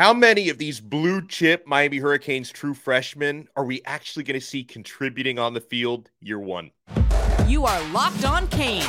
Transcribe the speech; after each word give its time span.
How 0.00 0.14
many 0.14 0.48
of 0.48 0.56
these 0.56 0.80
blue 0.80 1.26
chip 1.26 1.66
Miami 1.66 1.98
Hurricanes 1.98 2.50
true 2.50 2.72
freshmen 2.72 3.48
are 3.54 3.66
we 3.66 3.82
actually 3.84 4.22
going 4.22 4.40
to 4.40 4.46
see 4.46 4.64
contributing 4.64 5.38
on 5.38 5.52
the 5.52 5.60
field 5.60 6.08
year 6.22 6.38
one? 6.38 6.70
You 7.46 7.66
are 7.66 7.88
Locked 7.90 8.24
On 8.24 8.48
Canes, 8.48 8.86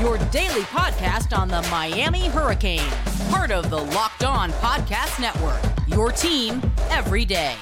your 0.00 0.16
daily 0.30 0.60
podcast 0.70 1.36
on 1.36 1.48
the 1.48 1.60
Miami 1.72 2.28
Hurricanes, 2.28 2.86
part 3.30 3.50
of 3.50 3.68
the 3.68 3.82
Locked 3.82 4.22
On 4.22 4.52
Podcast 4.52 5.20
Network, 5.20 5.60
your 5.88 6.12
team 6.12 6.62
every 6.88 7.24
day. 7.24 7.56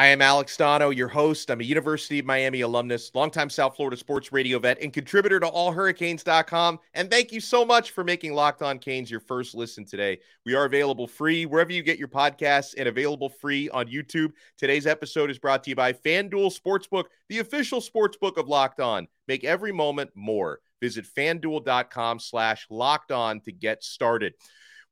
I 0.00 0.06
am 0.06 0.22
Alex 0.22 0.56
Donno, 0.56 0.88
your 0.88 1.08
host. 1.08 1.50
I'm 1.50 1.60
a 1.60 1.64
University 1.64 2.20
of 2.20 2.24
Miami 2.24 2.62
alumnus, 2.62 3.10
longtime 3.14 3.50
South 3.50 3.76
Florida 3.76 3.98
sports 3.98 4.32
radio 4.32 4.58
vet, 4.58 4.80
and 4.80 4.94
contributor 4.94 5.38
to 5.38 5.46
allhurricanes.com. 5.46 6.78
And 6.94 7.10
thank 7.10 7.32
you 7.32 7.40
so 7.42 7.66
much 7.66 7.90
for 7.90 8.02
making 8.02 8.32
Locked 8.32 8.62
On 8.62 8.78
Canes 8.78 9.10
your 9.10 9.20
first 9.20 9.54
listen 9.54 9.84
today. 9.84 10.20
We 10.46 10.54
are 10.54 10.64
available 10.64 11.06
free 11.06 11.44
wherever 11.44 11.70
you 11.70 11.82
get 11.82 11.98
your 11.98 12.08
podcasts 12.08 12.74
and 12.78 12.88
available 12.88 13.28
free 13.28 13.68
on 13.68 13.88
YouTube. 13.88 14.32
Today's 14.56 14.86
episode 14.86 15.30
is 15.30 15.38
brought 15.38 15.62
to 15.64 15.68
you 15.68 15.76
by 15.76 15.92
FanDuel 15.92 16.58
Sportsbook, 16.58 17.04
the 17.28 17.40
official 17.40 17.82
sportsbook 17.82 18.38
of 18.38 18.48
Locked 18.48 18.80
On. 18.80 19.06
Make 19.28 19.44
every 19.44 19.70
moment 19.70 20.12
more. 20.14 20.60
Visit 20.80 21.04
fanduel.com 21.14 22.20
slash 22.20 22.66
locked 22.70 23.12
on 23.12 23.42
to 23.42 23.52
get 23.52 23.84
started 23.84 24.32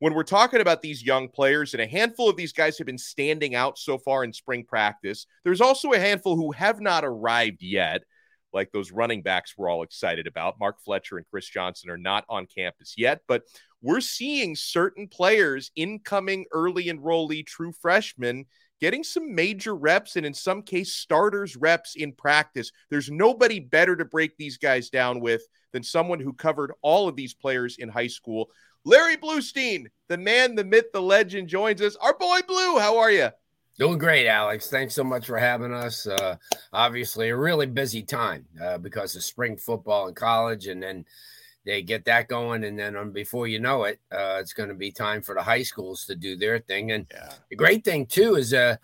when 0.00 0.14
we're 0.14 0.22
talking 0.22 0.60
about 0.60 0.82
these 0.82 1.02
young 1.02 1.28
players, 1.28 1.74
and 1.74 1.82
a 1.82 1.86
handful 1.86 2.28
of 2.28 2.36
these 2.36 2.52
guys 2.52 2.78
have 2.78 2.86
been 2.86 2.98
standing 2.98 3.54
out 3.54 3.78
so 3.78 3.98
far 3.98 4.24
in 4.24 4.32
spring 4.32 4.64
practice, 4.64 5.26
there's 5.44 5.60
also 5.60 5.92
a 5.92 5.98
handful 5.98 6.36
who 6.36 6.52
have 6.52 6.80
not 6.80 7.04
arrived 7.04 7.62
yet, 7.62 8.02
like 8.52 8.70
those 8.72 8.92
running 8.92 9.22
backs 9.22 9.54
we're 9.56 9.68
all 9.68 9.82
excited 9.82 10.26
about. 10.26 10.58
Mark 10.60 10.76
Fletcher 10.84 11.16
and 11.16 11.26
Chris 11.30 11.48
Johnson 11.48 11.90
are 11.90 11.98
not 11.98 12.24
on 12.28 12.46
campus 12.46 12.94
yet, 12.96 13.22
but 13.26 13.42
we're 13.82 14.00
seeing 14.00 14.56
certain 14.56 15.08
players, 15.08 15.70
incoming 15.76 16.46
early 16.52 16.86
enrollee 16.86 17.46
true 17.46 17.72
freshmen, 17.72 18.46
getting 18.80 19.02
some 19.02 19.34
major 19.34 19.74
reps 19.74 20.16
and 20.16 20.24
in 20.24 20.34
some 20.34 20.62
case 20.62 20.94
starters 20.94 21.56
reps 21.56 21.96
in 21.96 22.12
practice. 22.12 22.70
There's 22.90 23.10
nobody 23.10 23.58
better 23.60 23.96
to 23.96 24.04
break 24.04 24.36
these 24.36 24.58
guys 24.58 24.90
down 24.90 25.20
with 25.20 25.42
than 25.72 25.82
someone 25.82 26.20
who 26.20 26.32
covered 26.32 26.72
all 26.82 27.08
of 27.08 27.16
these 27.16 27.34
players 27.34 27.76
in 27.78 27.88
high 27.88 28.06
school. 28.06 28.50
Larry 28.84 29.16
Blustein, 29.16 29.86
the 30.08 30.16
man, 30.16 30.54
the 30.54 30.64
myth, 30.64 30.92
the 30.92 31.02
legend, 31.02 31.48
joins 31.48 31.82
us. 31.82 31.96
Our 31.96 32.16
boy 32.16 32.40
Blue, 32.46 32.78
how 32.78 32.98
are 32.98 33.10
you? 33.10 33.28
Doing 33.78 33.98
great, 33.98 34.26
Alex. 34.26 34.68
Thanks 34.68 34.94
so 34.94 35.04
much 35.04 35.26
for 35.26 35.38
having 35.38 35.72
us. 35.72 36.06
Uh, 36.06 36.36
obviously, 36.72 37.28
a 37.28 37.36
really 37.36 37.66
busy 37.66 38.02
time 38.02 38.44
uh, 38.60 38.78
because 38.78 39.14
of 39.14 39.22
spring 39.22 39.56
football 39.56 40.08
in 40.08 40.14
college, 40.14 40.66
and 40.66 40.82
then 40.82 41.04
they 41.64 41.82
get 41.82 42.04
that 42.06 42.26
going, 42.26 42.64
and 42.64 42.76
then 42.76 42.96
um, 42.96 43.12
before 43.12 43.46
you 43.46 43.60
know 43.60 43.84
it, 43.84 44.00
uh, 44.10 44.38
it's 44.40 44.52
going 44.52 44.68
to 44.68 44.74
be 44.74 44.90
time 44.90 45.22
for 45.22 45.34
the 45.34 45.42
high 45.42 45.62
schools 45.62 46.06
to 46.06 46.16
do 46.16 46.34
their 46.34 46.58
thing. 46.58 46.90
And 46.90 47.06
yeah. 47.12 47.32
the 47.50 47.56
great 47.56 47.84
thing 47.84 48.06
too 48.06 48.34
is 48.34 48.52
uh, 48.52 48.76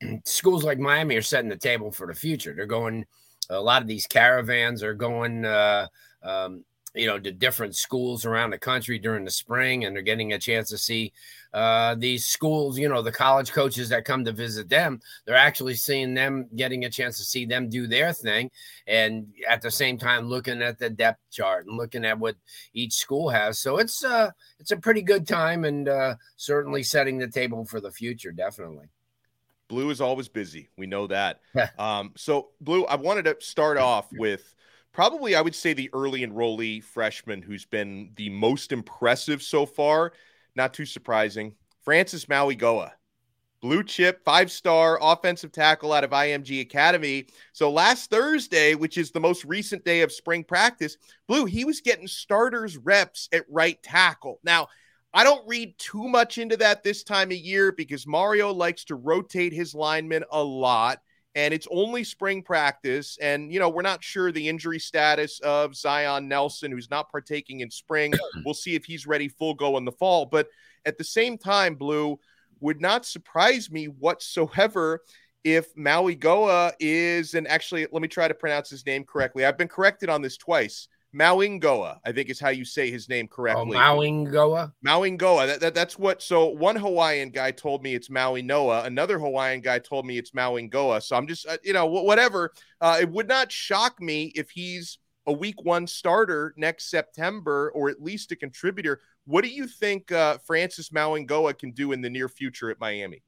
schools 0.24 0.64
like 0.64 0.78
Miami 0.78 1.14
are 1.14 1.22
setting 1.22 1.50
the 1.50 1.56
table 1.56 1.92
for 1.92 2.08
the 2.08 2.14
future. 2.14 2.52
They're 2.54 2.66
going. 2.66 3.04
A 3.50 3.60
lot 3.60 3.82
of 3.82 3.88
these 3.88 4.06
caravans 4.06 4.82
are 4.82 4.94
going. 4.94 5.44
Uh, 5.44 5.86
um, 6.22 6.64
you 6.94 7.06
know, 7.06 7.18
to 7.18 7.32
different 7.32 7.74
schools 7.74 8.26
around 8.26 8.50
the 8.50 8.58
country 8.58 8.98
during 8.98 9.24
the 9.24 9.30
spring, 9.30 9.84
and 9.84 9.94
they're 9.94 10.02
getting 10.02 10.32
a 10.32 10.38
chance 10.38 10.68
to 10.68 10.78
see 10.78 11.12
uh, 11.54 11.94
these 11.94 12.26
schools. 12.26 12.78
You 12.78 12.88
know, 12.88 13.02
the 13.02 13.12
college 13.12 13.52
coaches 13.52 13.88
that 13.88 14.04
come 14.04 14.24
to 14.24 14.32
visit 14.32 14.68
them, 14.68 15.00
they're 15.24 15.34
actually 15.34 15.74
seeing 15.74 16.14
them, 16.14 16.48
getting 16.54 16.84
a 16.84 16.90
chance 16.90 17.16
to 17.18 17.24
see 17.24 17.46
them 17.46 17.68
do 17.68 17.86
their 17.86 18.12
thing, 18.12 18.50
and 18.86 19.26
at 19.48 19.62
the 19.62 19.70
same 19.70 19.96
time 19.96 20.28
looking 20.28 20.60
at 20.60 20.78
the 20.78 20.90
depth 20.90 21.20
chart 21.30 21.66
and 21.66 21.76
looking 21.76 22.04
at 22.04 22.18
what 22.18 22.36
each 22.74 22.94
school 22.94 23.30
has. 23.30 23.58
So 23.58 23.78
it's 23.78 24.04
uh, 24.04 24.30
it's 24.58 24.72
a 24.72 24.76
pretty 24.76 25.02
good 25.02 25.26
time, 25.26 25.64
and 25.64 25.88
uh, 25.88 26.16
certainly 26.36 26.82
setting 26.82 27.18
the 27.18 27.28
table 27.28 27.64
for 27.64 27.80
the 27.80 27.90
future. 27.90 28.32
Definitely. 28.32 28.88
Blue 29.68 29.88
is 29.88 30.02
always 30.02 30.28
busy. 30.28 30.68
We 30.76 30.86
know 30.86 31.06
that. 31.06 31.40
um, 31.78 32.12
so, 32.14 32.48
Blue, 32.60 32.84
I 32.84 32.96
wanted 32.96 33.24
to 33.24 33.36
start 33.40 33.78
off 33.78 34.12
with 34.12 34.54
probably 34.92 35.34
I 35.34 35.40
would 35.40 35.54
say 35.54 35.72
the 35.72 35.90
early 35.92 36.20
enrollee 36.20 36.82
freshman 36.82 37.42
who's 37.42 37.64
been 37.64 38.10
the 38.16 38.30
most 38.30 38.72
impressive 38.72 39.42
so 39.42 39.66
far. 39.66 40.12
Not 40.54 40.74
too 40.74 40.86
surprising. 40.86 41.54
Francis 41.82 42.26
Mauigoa, 42.26 42.92
blue 43.60 43.82
chip, 43.82 44.22
five 44.24 44.50
star 44.50 44.98
offensive 45.00 45.52
tackle 45.52 45.92
out 45.92 46.04
of 46.04 46.10
IMG 46.10 46.60
Academy. 46.60 47.26
So 47.52 47.70
last 47.70 48.10
Thursday, 48.10 48.74
which 48.74 48.98
is 48.98 49.10
the 49.10 49.20
most 49.20 49.44
recent 49.44 49.84
day 49.84 50.02
of 50.02 50.12
spring 50.12 50.44
practice, 50.44 50.96
Blue, 51.26 51.46
he 51.46 51.64
was 51.64 51.80
getting 51.80 52.06
starters 52.06 52.76
reps 52.76 53.28
at 53.32 53.44
right 53.48 53.82
tackle. 53.82 54.40
Now, 54.44 54.68
I 55.14 55.24
don't 55.24 55.46
read 55.46 55.76
too 55.78 56.08
much 56.08 56.38
into 56.38 56.56
that 56.58 56.82
this 56.82 57.02
time 57.02 57.30
of 57.30 57.36
year 57.36 57.72
because 57.72 58.06
Mario 58.06 58.52
likes 58.52 58.84
to 58.84 58.94
rotate 58.94 59.52
his 59.52 59.74
linemen 59.74 60.24
a 60.30 60.42
lot 60.42 61.00
and 61.34 61.54
it's 61.54 61.68
only 61.70 62.04
spring 62.04 62.42
practice. 62.42 63.18
And, 63.20 63.52
you 63.52 63.58
know, 63.58 63.68
we're 63.68 63.82
not 63.82 64.04
sure 64.04 64.30
the 64.30 64.48
injury 64.48 64.78
status 64.78 65.40
of 65.40 65.74
Zion 65.74 66.28
Nelson, 66.28 66.70
who's 66.70 66.90
not 66.90 67.10
partaking 67.10 67.60
in 67.60 67.70
spring. 67.70 68.12
We'll 68.44 68.54
see 68.54 68.74
if 68.74 68.84
he's 68.84 69.06
ready 69.06 69.28
full 69.28 69.54
go 69.54 69.76
in 69.76 69.84
the 69.84 69.92
fall. 69.92 70.26
But 70.26 70.48
at 70.84 70.98
the 70.98 71.04
same 71.04 71.38
time, 71.38 71.74
Blue 71.74 72.18
would 72.60 72.80
not 72.80 73.06
surprise 73.06 73.70
me 73.70 73.86
whatsoever 73.86 75.00
if 75.44 75.74
Mauigoa 75.74 76.72
is, 76.80 77.34
and 77.34 77.48
actually, 77.48 77.86
let 77.90 78.02
me 78.02 78.08
try 78.08 78.28
to 78.28 78.34
pronounce 78.34 78.70
his 78.70 78.86
name 78.86 79.04
correctly. 79.04 79.44
I've 79.44 79.58
been 79.58 79.68
corrected 79.68 80.08
on 80.08 80.22
this 80.22 80.36
twice. 80.36 80.88
Mauingoa, 81.14 81.98
I 82.04 82.12
think 82.12 82.30
is 82.30 82.40
how 82.40 82.48
you 82.48 82.64
say 82.64 82.90
his 82.90 83.08
name 83.08 83.28
oh, 83.30 83.34
correctly. 83.34 83.76
Oh, 83.76 83.80
Mauingoa? 83.80 84.72
Mauingoa. 84.86 85.46
That, 85.46 85.60
that, 85.60 85.74
that's 85.74 85.98
what. 85.98 86.22
So 86.22 86.46
one 86.46 86.76
Hawaiian 86.76 87.30
guy 87.30 87.50
told 87.50 87.82
me 87.82 87.94
it's 87.94 88.08
Maui 88.08 88.42
Noah. 88.42 88.84
Another 88.84 89.18
Hawaiian 89.18 89.60
guy 89.60 89.78
told 89.78 90.06
me 90.06 90.18
it's 90.18 90.30
Mauingoa. 90.30 91.02
So 91.02 91.16
I'm 91.16 91.26
just, 91.26 91.46
uh, 91.46 91.58
you 91.62 91.72
know, 91.72 91.86
whatever. 91.86 92.52
Uh, 92.80 92.98
it 93.00 93.10
would 93.10 93.28
not 93.28 93.52
shock 93.52 94.00
me 94.00 94.32
if 94.34 94.50
he's 94.50 94.98
a 95.26 95.32
week 95.32 95.62
one 95.62 95.86
starter 95.86 96.54
next 96.56 96.90
September 96.90 97.70
or 97.74 97.90
at 97.90 98.02
least 98.02 98.32
a 98.32 98.36
contributor. 98.36 99.00
What 99.24 99.44
do 99.44 99.50
you 99.50 99.66
think 99.66 100.10
uh, 100.10 100.38
Francis 100.38 100.90
Mauingoa 100.90 101.58
can 101.58 101.72
do 101.72 101.92
in 101.92 102.00
the 102.00 102.10
near 102.10 102.28
future 102.28 102.70
at 102.70 102.80
Miami? 102.80 103.22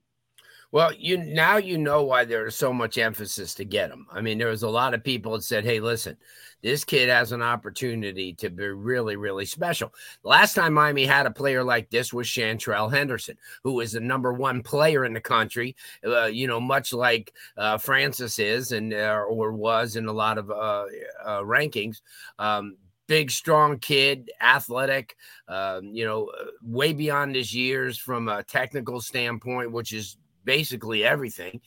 Well, 0.74 0.92
you 0.92 1.18
now 1.18 1.56
you 1.58 1.78
know 1.78 2.02
why 2.02 2.24
there's 2.24 2.56
so 2.56 2.72
much 2.72 2.98
emphasis 2.98 3.54
to 3.54 3.64
get 3.64 3.92
him. 3.92 4.08
I 4.10 4.20
mean, 4.20 4.38
there 4.38 4.48
was 4.48 4.64
a 4.64 4.68
lot 4.68 4.92
of 4.92 5.04
people 5.04 5.30
that 5.30 5.44
said, 5.44 5.64
"Hey, 5.64 5.78
listen, 5.78 6.16
this 6.62 6.82
kid 6.82 7.08
has 7.08 7.30
an 7.30 7.42
opportunity 7.42 8.32
to 8.32 8.50
be 8.50 8.66
really, 8.66 9.14
really 9.14 9.46
special." 9.46 9.94
Last 10.24 10.54
time 10.54 10.72
Miami 10.72 11.06
had 11.06 11.26
a 11.26 11.30
player 11.30 11.62
like 11.62 11.90
this 11.90 12.12
was 12.12 12.26
Seantrel 12.26 12.92
Henderson, 12.92 13.38
who 13.62 13.78
is 13.78 13.92
the 13.92 14.00
number 14.00 14.32
one 14.32 14.64
player 14.64 15.04
in 15.04 15.12
the 15.12 15.20
country. 15.20 15.76
Uh, 16.04 16.24
you 16.24 16.48
know, 16.48 16.58
much 16.58 16.92
like 16.92 17.32
uh, 17.56 17.78
Francis 17.78 18.40
is 18.40 18.72
and 18.72 18.92
uh, 18.92 19.22
or 19.28 19.52
was 19.52 19.94
in 19.94 20.06
a 20.06 20.12
lot 20.12 20.38
of 20.38 20.50
uh, 20.50 20.86
uh, 21.24 21.40
rankings. 21.42 22.00
Um, 22.40 22.78
big, 23.06 23.30
strong 23.30 23.78
kid, 23.78 24.28
athletic, 24.40 25.14
um, 25.46 25.84
you 25.94 26.04
know, 26.04 26.26
uh, 26.40 26.46
way 26.64 26.92
beyond 26.92 27.36
his 27.36 27.54
years 27.54 27.96
from 27.96 28.28
a 28.28 28.42
technical 28.42 29.00
standpoint, 29.00 29.70
which 29.70 29.92
is 29.92 30.16
basically 30.44 31.04
everything. 31.04 31.60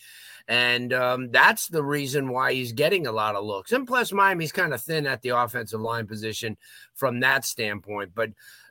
And 0.48 0.94
um, 0.94 1.32
that's 1.32 1.68
the 1.68 1.84
reason 1.84 2.30
why 2.30 2.54
he's 2.54 2.72
getting 2.72 3.06
a 3.06 3.12
lot 3.12 3.36
of 3.36 3.44
looks. 3.44 3.74
And 3.74 3.86
plus, 3.86 4.14
Miami's 4.14 4.54
kind 4.54 4.74
of 4.74 4.82
thin 4.82 5.06
at 5.06 5.22
the 5.22 5.30
offensive 5.30 5.82
line 5.82 6.08
position 6.08 6.58
from 6.94 7.20
that 7.20 7.44
standpoint. 7.44 8.12
But 8.16 8.30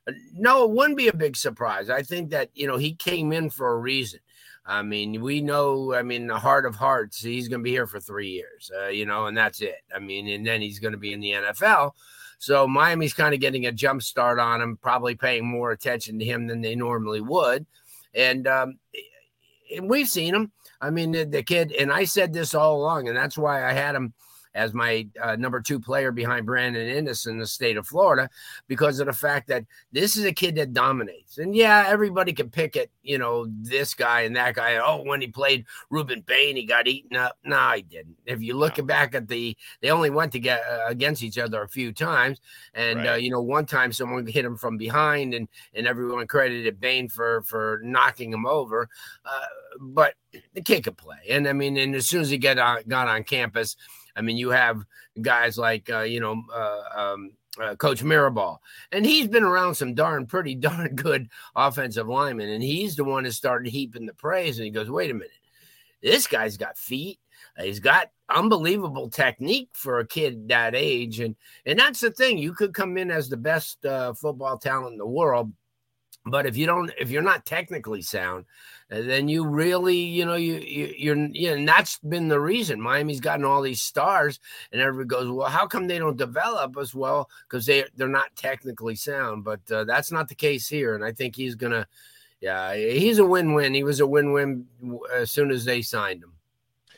uh, 0.08 0.12
no, 0.32 0.64
it 0.64 0.70
wouldn't 0.70 0.96
be 0.96 1.08
a 1.08 1.14
big 1.14 1.36
surprise. 1.36 1.90
I 1.90 2.02
think 2.02 2.30
that, 2.30 2.48
you 2.54 2.66
know, 2.66 2.78
he 2.78 2.94
came 2.94 3.32
in 3.32 3.50
for 3.50 3.72
a 3.72 3.78
reason. 3.78 4.20
I 4.64 4.82
mean, 4.82 5.20
we 5.20 5.40
know, 5.42 5.94
I 5.94 6.02
mean, 6.02 6.26
the 6.26 6.38
heart 6.38 6.66
of 6.66 6.74
hearts, 6.74 7.22
he's 7.22 7.46
going 7.46 7.60
to 7.60 7.64
be 7.64 7.70
here 7.70 7.86
for 7.86 8.00
three 8.00 8.30
years, 8.30 8.70
uh, 8.76 8.88
you 8.88 9.06
know, 9.06 9.26
and 9.26 9.36
that's 9.36 9.60
it. 9.60 9.82
I 9.94 10.00
mean, 10.00 10.26
and 10.28 10.44
then 10.44 10.60
he's 10.60 10.80
going 10.80 10.92
to 10.92 10.98
be 10.98 11.12
in 11.12 11.20
the 11.20 11.32
NFL. 11.32 11.92
So 12.38 12.66
Miami's 12.66 13.14
kind 13.14 13.32
of 13.32 13.40
getting 13.40 13.66
a 13.66 13.72
jump 13.72 14.02
start 14.02 14.38
on 14.38 14.60
him, 14.60 14.76
probably 14.76 15.14
paying 15.14 15.46
more 15.46 15.70
attention 15.70 16.18
to 16.18 16.24
him 16.24 16.46
than 16.46 16.62
they 16.62 16.74
normally 16.74 17.20
would. 17.20 17.64
And 18.12 18.46
um, 18.48 18.78
we've 19.82 20.08
seen 20.08 20.34
him. 20.34 20.52
I 20.80 20.90
mean, 20.90 21.12
the, 21.12 21.24
the, 21.24 21.42
kid, 21.42 21.72
and 21.72 21.92
I 21.92 22.04
said 22.04 22.32
this 22.32 22.54
all 22.54 22.80
along, 22.80 23.08
and 23.08 23.16
that's 23.16 23.38
why 23.38 23.64
I 23.64 23.72
had 23.72 23.94
him 23.94 24.12
as 24.56 24.72
my 24.72 25.06
uh, 25.22 25.36
number 25.36 25.60
two 25.60 25.78
player 25.78 26.10
behind 26.10 26.46
Brandon 26.46 26.88
Inniss 26.88 27.28
in 27.28 27.38
the 27.38 27.46
state 27.46 27.76
of 27.76 27.86
Florida 27.86 28.28
because 28.66 28.98
of 28.98 29.06
the 29.06 29.12
fact 29.12 29.48
that 29.48 29.64
this 29.92 30.16
is 30.16 30.24
a 30.24 30.32
kid 30.32 30.56
that 30.56 30.72
dominates. 30.72 31.38
And 31.38 31.54
yeah, 31.54 31.84
everybody 31.86 32.32
can 32.32 32.48
pick 32.48 32.74
it, 32.74 32.90
you 33.02 33.18
know, 33.18 33.46
this 33.48 33.92
guy 33.94 34.22
and 34.22 34.34
that 34.34 34.54
guy. 34.54 34.76
Oh, 34.76 35.02
when 35.02 35.20
he 35.20 35.26
played 35.26 35.66
Rueben 35.92 36.24
Bain, 36.24 36.56
he 36.56 36.64
got 36.64 36.88
eaten 36.88 37.16
up. 37.16 37.36
No, 37.44 37.72
he 37.76 37.82
didn't. 37.82 38.16
If 38.24 38.42
you 38.42 38.54
look 38.54 38.78
no. 38.78 38.84
back 38.84 39.14
at 39.14 39.28
the, 39.28 39.56
they 39.82 39.90
only 39.90 40.10
went 40.10 40.32
to 40.32 40.40
get 40.40 40.62
uh, 40.68 40.86
against 40.86 41.22
each 41.22 41.38
other 41.38 41.62
a 41.62 41.68
few 41.68 41.92
times. 41.92 42.40
And, 42.74 43.00
uh, 43.00 43.02
right. 43.02 43.08
uh, 43.10 43.16
you 43.16 43.30
know, 43.30 43.42
one 43.42 43.66
time 43.66 43.92
someone 43.92 44.26
hit 44.26 44.44
him 44.44 44.56
from 44.56 44.78
behind 44.78 45.34
and, 45.34 45.48
and 45.74 45.86
everyone 45.86 46.26
credited 46.26 46.80
Bain 46.80 47.10
for, 47.10 47.42
for 47.42 47.80
knocking 47.84 48.32
him 48.32 48.46
over. 48.46 48.88
Uh, 49.24 49.46
but 49.80 50.14
the 50.54 50.62
kid 50.62 50.84
could 50.84 50.96
play. 50.96 51.18
And 51.28 51.46
I 51.46 51.52
mean, 51.52 51.76
and 51.76 51.94
as 51.94 52.08
soon 52.08 52.22
as 52.22 52.30
he 52.30 52.38
got 52.38 52.58
on, 52.58 52.78
got 52.88 53.08
on 53.08 53.22
campus, 53.24 53.76
I 54.16 54.22
mean, 54.22 54.36
you 54.36 54.50
have 54.50 54.84
guys 55.20 55.58
like 55.58 55.90
uh, 55.90 56.00
you 56.00 56.20
know 56.20 56.42
uh, 56.52 56.82
um, 56.94 57.32
uh, 57.60 57.76
Coach 57.76 58.02
Mirabal, 58.02 58.58
and 58.92 59.04
he's 59.04 59.28
been 59.28 59.42
around 59.42 59.74
some 59.74 59.94
darn 59.94 60.26
pretty 60.26 60.54
darn 60.56 60.94
good 60.94 61.28
offensive 61.54 62.08
linemen, 62.08 62.48
and 62.48 62.62
he's 62.62 62.96
the 62.96 63.04
one 63.04 63.24
that 63.24 63.32
started 63.32 63.70
heaping 63.70 64.06
the 64.06 64.14
praise. 64.14 64.58
And 64.58 64.64
he 64.64 64.70
goes, 64.70 64.90
"Wait 64.90 65.10
a 65.10 65.14
minute, 65.14 65.30
this 66.02 66.26
guy's 66.26 66.56
got 66.56 66.78
feet. 66.78 67.18
He's 67.58 67.80
got 67.80 68.10
unbelievable 68.28 69.08
technique 69.08 69.70
for 69.72 70.00
a 70.00 70.06
kid 70.06 70.48
that 70.48 70.74
age, 70.74 71.20
and 71.20 71.36
and 71.64 71.78
that's 71.78 72.00
the 72.00 72.10
thing. 72.10 72.38
You 72.38 72.54
could 72.54 72.74
come 72.74 72.96
in 72.96 73.10
as 73.10 73.28
the 73.28 73.36
best 73.36 73.84
uh, 73.84 74.14
football 74.14 74.58
talent 74.58 74.92
in 74.92 74.98
the 74.98 75.06
world." 75.06 75.52
But 76.28 76.44
if 76.44 76.56
you 76.56 76.66
don't, 76.66 76.90
if 76.98 77.10
you're 77.10 77.22
not 77.22 77.46
technically 77.46 78.02
sound, 78.02 78.46
uh, 78.90 79.02
then 79.02 79.28
you 79.28 79.46
really, 79.46 79.96
you 79.96 80.24
know, 80.24 80.34
you, 80.34 80.56
you 80.56 80.94
you're, 80.96 81.28
yeah, 81.32 81.52
and 81.52 81.68
that's 81.68 82.00
been 82.00 82.26
the 82.26 82.40
reason 82.40 82.80
Miami's 82.80 83.20
gotten 83.20 83.44
all 83.44 83.62
these 83.62 83.80
stars, 83.80 84.40
and 84.72 84.80
everybody 84.80 85.06
goes, 85.06 85.30
well, 85.30 85.48
how 85.48 85.68
come 85.68 85.86
they 85.86 86.00
don't 86.00 86.16
develop 86.16 86.76
as 86.78 86.94
well? 86.96 87.30
Because 87.48 87.64
they 87.64 87.84
they're 87.94 88.08
not 88.08 88.34
technically 88.34 88.96
sound. 88.96 89.44
But 89.44 89.60
uh, 89.70 89.84
that's 89.84 90.10
not 90.10 90.26
the 90.28 90.34
case 90.34 90.68
here, 90.68 90.96
and 90.96 91.04
I 91.04 91.12
think 91.12 91.36
he's 91.36 91.54
gonna, 91.54 91.86
yeah, 92.40 92.74
he's 92.74 93.18
a 93.18 93.24
win-win. 93.24 93.72
He 93.72 93.84
was 93.84 94.00
a 94.00 94.06
win-win 94.06 94.66
as 95.14 95.30
soon 95.30 95.52
as 95.52 95.64
they 95.64 95.80
signed 95.80 96.24
him. 96.24 96.32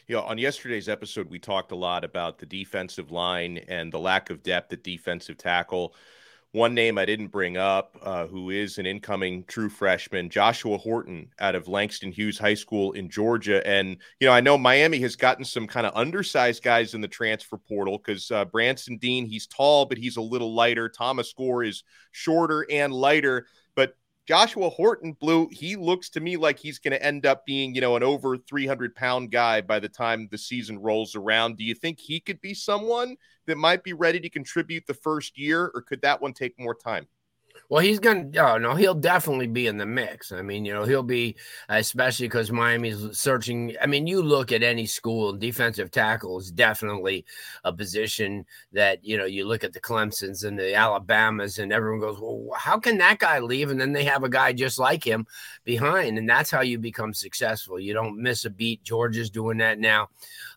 You 0.07 0.17
know, 0.17 0.23
on 0.23 0.39
yesterday's 0.39 0.89
episode, 0.89 1.29
we 1.29 1.39
talked 1.39 1.71
a 1.71 1.77
lot 1.77 2.03
about 2.03 2.39
the 2.39 2.47
defensive 2.47 3.11
line 3.11 3.59
and 3.69 3.93
the 3.93 3.99
lack 3.99 4.31
of 4.31 4.43
depth 4.43 4.73
at 4.73 4.83
defensive 4.83 5.37
tackle. 5.37 5.95
One 6.53 6.75
name 6.75 6.97
I 6.97 7.05
didn't 7.05 7.27
bring 7.29 7.59
up, 7.59 7.99
uh, 8.01 8.27
who 8.27 8.49
is 8.49 8.79
an 8.79 8.87
incoming 8.87 9.45
true 9.45 9.69
freshman, 9.69 10.31
Joshua 10.31 10.79
Horton 10.79 11.29
out 11.39 11.55
of 11.55 11.69
Langston 11.69 12.11
Hughes 12.11 12.39
High 12.39 12.55
School 12.55 12.93
in 12.93 13.11
Georgia. 13.11 13.65
And, 13.67 13.99
you 14.19 14.27
know, 14.27 14.33
I 14.33 14.41
know 14.41 14.57
Miami 14.57 14.99
has 15.01 15.15
gotten 15.15 15.45
some 15.45 15.67
kind 15.67 15.87
of 15.87 15.93
undersized 15.95 16.63
guys 16.63 16.95
in 16.95 17.03
the 17.03 17.09
transfer 17.09 17.59
portal 17.59 17.99
because 17.99 18.31
uh, 18.31 18.47
Branson 18.47 18.97
Deen, 18.97 19.27
he's 19.27 19.47
tall, 19.47 19.85
but 19.85 19.99
he's 19.99 20.17
a 20.17 20.23
little 20.23 20.55
lighter. 20.55 20.89
Thomas 20.89 21.35
Gore 21.35 21.65
is 21.65 21.85
shorter 22.13 22.67
and 22.71 22.95
lighter. 22.95 23.47
But 23.77 23.95
Joshua 24.27 24.71
Horton, 24.71 25.13
Blue, 25.13 25.51
he 25.53 25.77
looks 25.77 26.09
to 26.11 26.21
me 26.21 26.39
like 26.39 26.59
he's 26.59 26.79
going 26.79 26.93
to 26.93 27.03
end 27.05 27.27
up 27.27 27.45
being, 27.45 27.75
you 27.75 27.83
know, 27.83 27.97
an 27.97 28.03
over 28.03 28.39
300 28.39 28.95
pound 28.95 29.31
guy 29.31 29.61
by 29.61 29.81
the 29.81 29.89
time 29.91 30.29
the 30.31 30.39
season 30.39 30.79
rolls 30.79 31.15
around. 31.15 31.59
Do 31.59 31.65
you 31.65 31.75
think 31.75 31.99
he 31.99 32.21
could 32.21 32.41
be 32.41 32.55
someone 32.55 33.17
that 33.49 33.59
might 33.59 33.83
be 33.83 33.93
ready 33.93 34.21
to 34.21 34.31
contribute 34.31 34.87
the 34.87 34.95
first 34.95 35.37
year, 35.37 35.73
or 35.75 35.83
could 35.83 36.01
that 36.03 36.23
one 36.23 36.33
take 36.33 36.59
more 36.59 36.75
time? 36.75 37.09
Well, 37.71 37.83
he's 37.83 37.99
going 37.99 38.33
to, 38.33 38.39
oh, 38.39 38.57
no, 38.57 38.75
he'll 38.75 38.95
definitely 38.95 39.49
be 39.49 39.67
in 39.67 39.77
the 39.77 39.85
mix. 39.85 40.33
I 40.33 40.41
mean, 40.41 40.65
you 40.65 40.73
know, 40.73 40.85
he'll 40.85 41.03
be, 41.03 41.37
especially 41.69 42.27
because 42.27 42.51
Miami's 42.51 43.19
searching. 43.19 43.75
I 43.83 43.87
mean, 43.87 44.07
you 44.07 44.23
look 44.23 44.53
at 44.53 44.63
any 44.63 44.87
school, 44.87 45.35
defensive 45.35 45.91
tackle 45.91 46.39
is 46.39 46.51
definitely 46.51 47.27
a 47.65 47.73
position 47.73 48.47
that, 48.73 49.05
you 49.05 49.19
know, 49.19 49.27
you 49.27 49.45
look 49.45 49.65
at 49.65 49.75
the 49.75 49.81
Clemsons 49.81 50.45
and 50.45 50.59
the 50.59 50.75
Alabamas, 50.75 51.59
and 51.59 51.73
everyone 51.73 52.01
goes, 52.01 52.19
well, 52.19 52.49
how 52.57 52.79
can 52.79 52.97
that 52.99 53.19
guy 53.19 53.39
leave? 53.41 53.71
And 53.71 53.81
then 53.81 53.93
they 53.93 54.05
have 54.05 54.25
a 54.25 54.31
guy 54.31 54.53
just 54.53 54.79
like 54.79 55.05
him 55.05 55.27
behind. 55.65 56.17
And 56.17 56.31
that's 56.31 56.51
how 56.51 56.63
you 56.63 56.79
become 56.79 57.13
successful. 57.13 57.79
You 57.79 57.93
don't 57.93 58.23
miss 58.23 58.47
a 58.47 58.51
beat. 58.51 58.83
Georgia's 58.83 59.31
doing 59.31 59.59
that 59.59 59.79
now. 59.79 60.09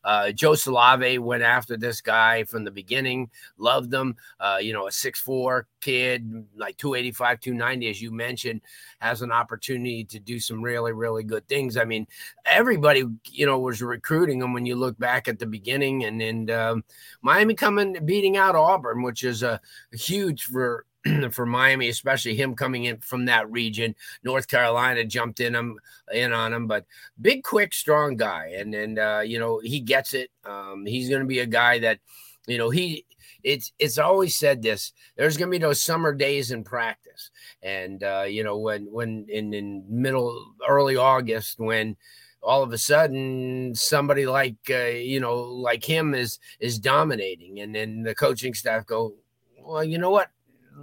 Uh, 0.03 0.31
Joe 0.31 0.51
Salave'a 0.51 1.19
went 1.19 1.43
after 1.43 1.77
this 1.77 2.01
guy 2.01 2.43
from 2.43 2.63
the 2.63 2.71
beginning, 2.71 3.29
loved 3.57 3.93
him. 3.93 4.15
Uh, 4.39 4.57
you 4.61 4.73
know, 4.73 4.87
a 4.87 4.91
six-four 4.91 5.67
kid, 5.79 6.45
like 6.55 6.77
285, 6.77 7.39
290, 7.39 7.89
as 7.89 8.01
you 8.01 8.11
mentioned, 8.11 8.61
has 8.99 9.21
an 9.21 9.31
opportunity 9.31 10.03
to 10.05 10.19
do 10.19 10.39
some 10.39 10.61
really, 10.61 10.91
really 10.91 11.23
good 11.23 11.47
things. 11.47 11.77
I 11.77 11.85
mean, 11.85 12.07
everybody, 12.45 13.03
you 13.29 13.45
know, 13.45 13.59
was 13.59 13.81
recruiting 13.81 14.41
him 14.41 14.53
when 14.53 14.65
you 14.65 14.75
look 14.75 14.97
back 14.97 15.27
at 15.27 15.39
the 15.39 15.45
beginning, 15.45 16.05
and 16.05 16.21
and 16.21 16.51
um, 16.51 16.83
Miami 17.21 17.53
coming 17.53 17.97
beating 18.05 18.37
out 18.37 18.55
Auburn, 18.55 19.03
which 19.03 19.23
is 19.23 19.43
a 19.43 19.59
huge 19.91 20.43
for 20.43 20.85
for 21.31 21.45
Miami, 21.45 21.89
especially 21.89 22.35
him 22.35 22.55
coming 22.55 22.85
in 22.85 22.97
from 22.97 23.25
that 23.25 23.49
region. 23.51 23.95
North 24.23 24.47
Carolina 24.47 25.03
jumped 25.03 25.39
in 25.39 25.55
him 25.55 25.79
in 26.13 26.33
on 26.33 26.53
him, 26.53 26.67
but 26.67 26.85
big, 27.19 27.43
quick, 27.43 27.73
strong 27.73 28.15
guy, 28.15 28.53
and 28.57 28.73
and 28.75 28.99
uh, 28.99 29.21
you 29.25 29.39
know 29.39 29.59
he 29.59 29.79
gets 29.79 30.13
it. 30.13 30.29
Um, 30.45 30.85
he's 30.85 31.09
going 31.09 31.21
to 31.21 31.27
be 31.27 31.39
a 31.39 31.45
guy 31.45 31.79
that 31.79 31.99
you 32.47 32.57
know 32.57 32.69
he. 32.69 33.05
It's 33.43 33.71
it's 33.79 33.97
always 33.97 34.37
said 34.37 34.61
this. 34.61 34.93
There's 35.15 35.37
going 35.37 35.49
to 35.49 35.57
be 35.57 35.63
those 35.63 35.81
summer 35.81 36.13
days 36.13 36.51
in 36.51 36.63
practice, 36.63 37.31
and 37.63 38.03
uh, 38.03 38.25
you 38.27 38.43
know 38.43 38.57
when 38.57 38.85
when 38.91 39.25
in 39.29 39.53
in 39.53 39.83
middle 39.89 40.53
early 40.67 40.97
August 40.97 41.59
when 41.59 41.97
all 42.43 42.63
of 42.63 42.73
a 42.73 42.77
sudden 42.77 43.73
somebody 43.75 44.25
like 44.25 44.57
uh, 44.69 44.85
you 44.85 45.19
know 45.19 45.35
like 45.35 45.83
him 45.83 46.13
is 46.13 46.39
is 46.59 46.79
dominating 46.79 47.59
and 47.59 47.73
then 47.73 48.01
the 48.03 48.15
coaching 48.15 48.53
staff 48.53 48.85
go 48.85 49.13
well 49.59 49.83
you 49.83 49.99
know 49.99 50.09
what 50.09 50.31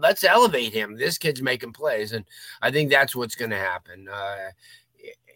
let's 0.01 0.25
elevate 0.25 0.73
him. 0.73 0.97
This 0.97 1.19
kid's 1.19 1.43
making 1.43 1.73
plays, 1.73 2.13
and 2.13 2.25
I 2.63 2.71
think 2.71 2.91
that's 2.91 3.15
what's 3.15 3.35
going 3.35 3.51
to 3.51 3.59
happen. 3.59 4.09
Uh, 4.09 4.51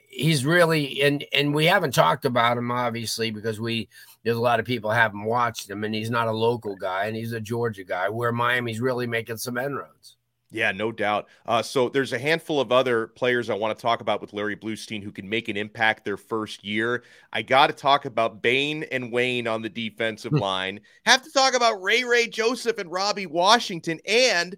he's 0.08 0.44
really 0.44 1.00
and 1.02 1.24
and 1.32 1.54
we 1.54 1.64
haven't 1.64 1.94
talked 1.94 2.26
about 2.26 2.58
him 2.58 2.70
obviously 2.70 3.30
because 3.30 3.58
we 3.58 3.88
there's 4.22 4.36
a 4.36 4.40
lot 4.40 4.60
of 4.60 4.66
people 4.66 4.90
haven't 4.90 5.24
watched 5.24 5.68
him, 5.68 5.84
and 5.84 5.94
he's 5.94 6.10
not 6.10 6.28
a 6.28 6.32
local 6.32 6.76
guy, 6.76 7.06
and 7.06 7.16
he's 7.16 7.32
a 7.32 7.40
Georgia 7.40 7.84
guy. 7.84 8.08
Where 8.08 8.32
Miami's 8.32 8.80
really 8.80 9.06
making 9.06 9.38
some 9.38 9.58
inroads. 9.58 10.16
Yeah, 10.52 10.70
no 10.70 10.92
doubt. 10.92 11.28
Uh, 11.46 11.62
so 11.62 11.88
there's 11.88 12.12
a 12.12 12.18
handful 12.18 12.60
of 12.60 12.70
other 12.70 13.06
players 13.08 13.48
I 13.48 13.54
want 13.54 13.76
to 13.76 13.80
talk 13.80 14.02
about 14.02 14.20
with 14.20 14.34
Larry 14.34 14.54
Blustein 14.54 15.02
who 15.02 15.10
can 15.10 15.26
make 15.26 15.48
an 15.48 15.56
impact 15.56 16.04
their 16.04 16.18
first 16.18 16.62
year. 16.62 17.04
I 17.32 17.40
got 17.40 17.68
to 17.68 17.72
talk 17.72 18.04
about 18.04 18.42
Bain 18.42 18.84
and 18.92 19.10
Wayne 19.10 19.46
on 19.46 19.62
the 19.62 19.70
defensive 19.70 20.32
hmm. 20.32 20.38
line. 20.38 20.80
Have 21.06 21.22
to 21.22 21.32
talk 21.32 21.54
about 21.54 21.82
Ray 21.82 22.04
Ray 22.04 22.26
Joseph 22.26 22.78
and 22.78 22.92
Robby 22.92 23.24
Washington. 23.24 23.98
And 24.06 24.56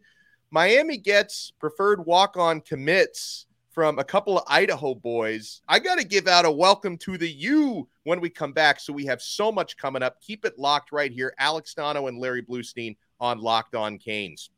Miami 0.51 0.99
gets 0.99 1.53
preferred 1.61 2.05
walk 2.05 2.37
on 2.37 2.61
commits 2.61 3.47
from 3.71 3.99
a 3.99 4.05
couple 4.05 4.39
of 4.39 4.45
Idaho 4.49 4.95
boys. 4.95 5.63
I 5.69 5.79
got 5.79 5.99
to 5.99 6.05
give 6.05 6.29
out 6.29 6.45
a 6.45 6.51
welcome 6.51 6.97
to 6.99 7.19
the 7.19 7.31
U 7.31 7.89
when 8.05 8.21
we 8.21 8.31
come 8.31 8.53
back. 8.53 8.79
So 8.79 8.93
we 8.93 9.05
have 9.07 9.21
so 9.21 9.51
much 9.51 9.77
coming 9.77 10.03
up. 10.03 10.21
Keep 10.21 10.45
it 10.45 10.59
locked 10.59 10.93
right 10.93 11.13
here. 11.13 11.35
Alex 11.39 11.75
Donno 11.75 12.07
and 12.09 12.19
Larry 12.19 12.43
Blustein 12.43 12.97
on 13.21 13.41
Locked 13.41 13.75
On 13.75 13.99
Canes. 13.99 14.51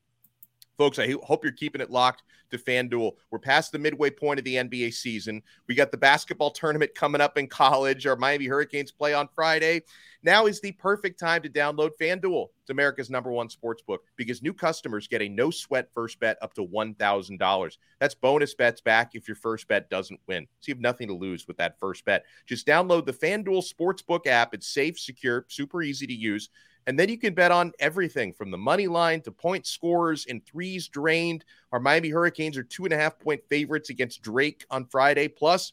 Folks, 0.78 0.98
I 0.98 1.14
hope 1.22 1.42
you're 1.42 1.52
keeping 1.52 1.80
it 1.80 1.90
locked 1.90 2.22
to 2.50 2.58
FanDuel. 2.58 3.12
We're 3.30 3.38
past 3.38 3.72
the 3.72 3.78
midway 3.78 4.10
point 4.10 4.38
of 4.38 4.44
the 4.44 4.56
NBA 4.56 4.92
season. 4.92 5.42
We 5.68 5.74
got 5.74 5.90
the 5.90 5.96
basketball 5.96 6.50
tournament 6.50 6.94
coming 6.94 7.20
up 7.20 7.38
in 7.38 7.48
college. 7.48 8.06
Our 8.06 8.16
Miami 8.16 8.46
Hurricanes 8.46 8.92
play 8.92 9.14
on 9.14 9.28
Friday. 9.34 9.82
Now 10.26 10.46
is 10.46 10.60
the 10.60 10.72
perfect 10.72 11.20
time 11.20 11.40
to 11.42 11.48
download 11.48 11.92
FanDuel. 12.00 12.48
It's 12.62 12.70
America's 12.70 13.10
number 13.10 13.30
one 13.30 13.48
sports 13.48 13.80
book 13.80 14.02
because 14.16 14.42
new 14.42 14.52
customers 14.52 15.06
get 15.06 15.22
a 15.22 15.28
no 15.28 15.52
sweat 15.52 15.88
first 15.94 16.18
bet 16.18 16.36
up 16.42 16.52
to 16.54 16.66
$1,000. 16.66 17.78
That's 18.00 18.14
bonus 18.16 18.52
bets 18.52 18.80
back 18.80 19.12
if 19.14 19.28
your 19.28 19.36
first 19.36 19.68
bet 19.68 19.88
doesn't 19.88 20.18
win. 20.26 20.48
So 20.58 20.70
you 20.70 20.74
have 20.74 20.80
nothing 20.80 21.06
to 21.06 21.14
lose 21.14 21.46
with 21.46 21.56
that 21.58 21.78
first 21.78 22.04
bet. 22.04 22.24
Just 22.44 22.66
download 22.66 23.06
the 23.06 23.12
FanDuel 23.12 23.72
Sportsbook 23.72 24.26
app. 24.26 24.52
It's 24.52 24.66
safe, 24.66 24.98
secure, 24.98 25.46
super 25.48 25.80
easy 25.80 26.08
to 26.08 26.14
use. 26.14 26.50
And 26.88 26.98
then 26.98 27.08
you 27.08 27.18
can 27.18 27.32
bet 27.32 27.52
on 27.52 27.70
everything 27.78 28.32
from 28.32 28.50
the 28.50 28.58
money 28.58 28.88
line 28.88 29.20
to 29.22 29.30
point 29.30 29.64
scores 29.64 30.26
and 30.28 30.44
threes 30.44 30.88
drained. 30.88 31.44
Our 31.70 31.78
Miami 31.78 32.08
Hurricanes 32.08 32.56
are 32.56 32.64
two 32.64 32.82
and 32.82 32.92
a 32.92 32.98
half 32.98 33.20
point 33.20 33.42
favorites 33.48 33.90
against 33.90 34.22
Drake 34.22 34.66
on 34.70 34.86
Friday. 34.86 35.28
Plus, 35.28 35.72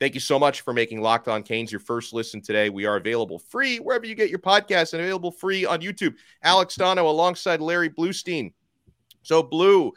Thank 0.00 0.14
you 0.14 0.20
so 0.20 0.38
much 0.38 0.62
for 0.62 0.72
making 0.72 1.02
Locked 1.02 1.28
On 1.28 1.42
Canes 1.42 1.70
your 1.70 1.78
first 1.78 2.14
listen 2.14 2.40
today. 2.40 2.70
We 2.70 2.86
are 2.86 2.96
available 2.96 3.38
free 3.38 3.76
wherever 3.76 4.06
you 4.06 4.14
get 4.14 4.30
your 4.30 4.38
podcasts 4.38 4.94
and 4.94 5.02
available 5.02 5.30
free 5.30 5.66
on 5.66 5.82
YouTube. 5.82 6.14
Alex 6.42 6.74
Donno 6.74 7.06
alongside 7.06 7.60
Larry 7.60 7.90
Blustein. 7.90 8.54
So, 9.20 9.42
Blue, 9.42 9.92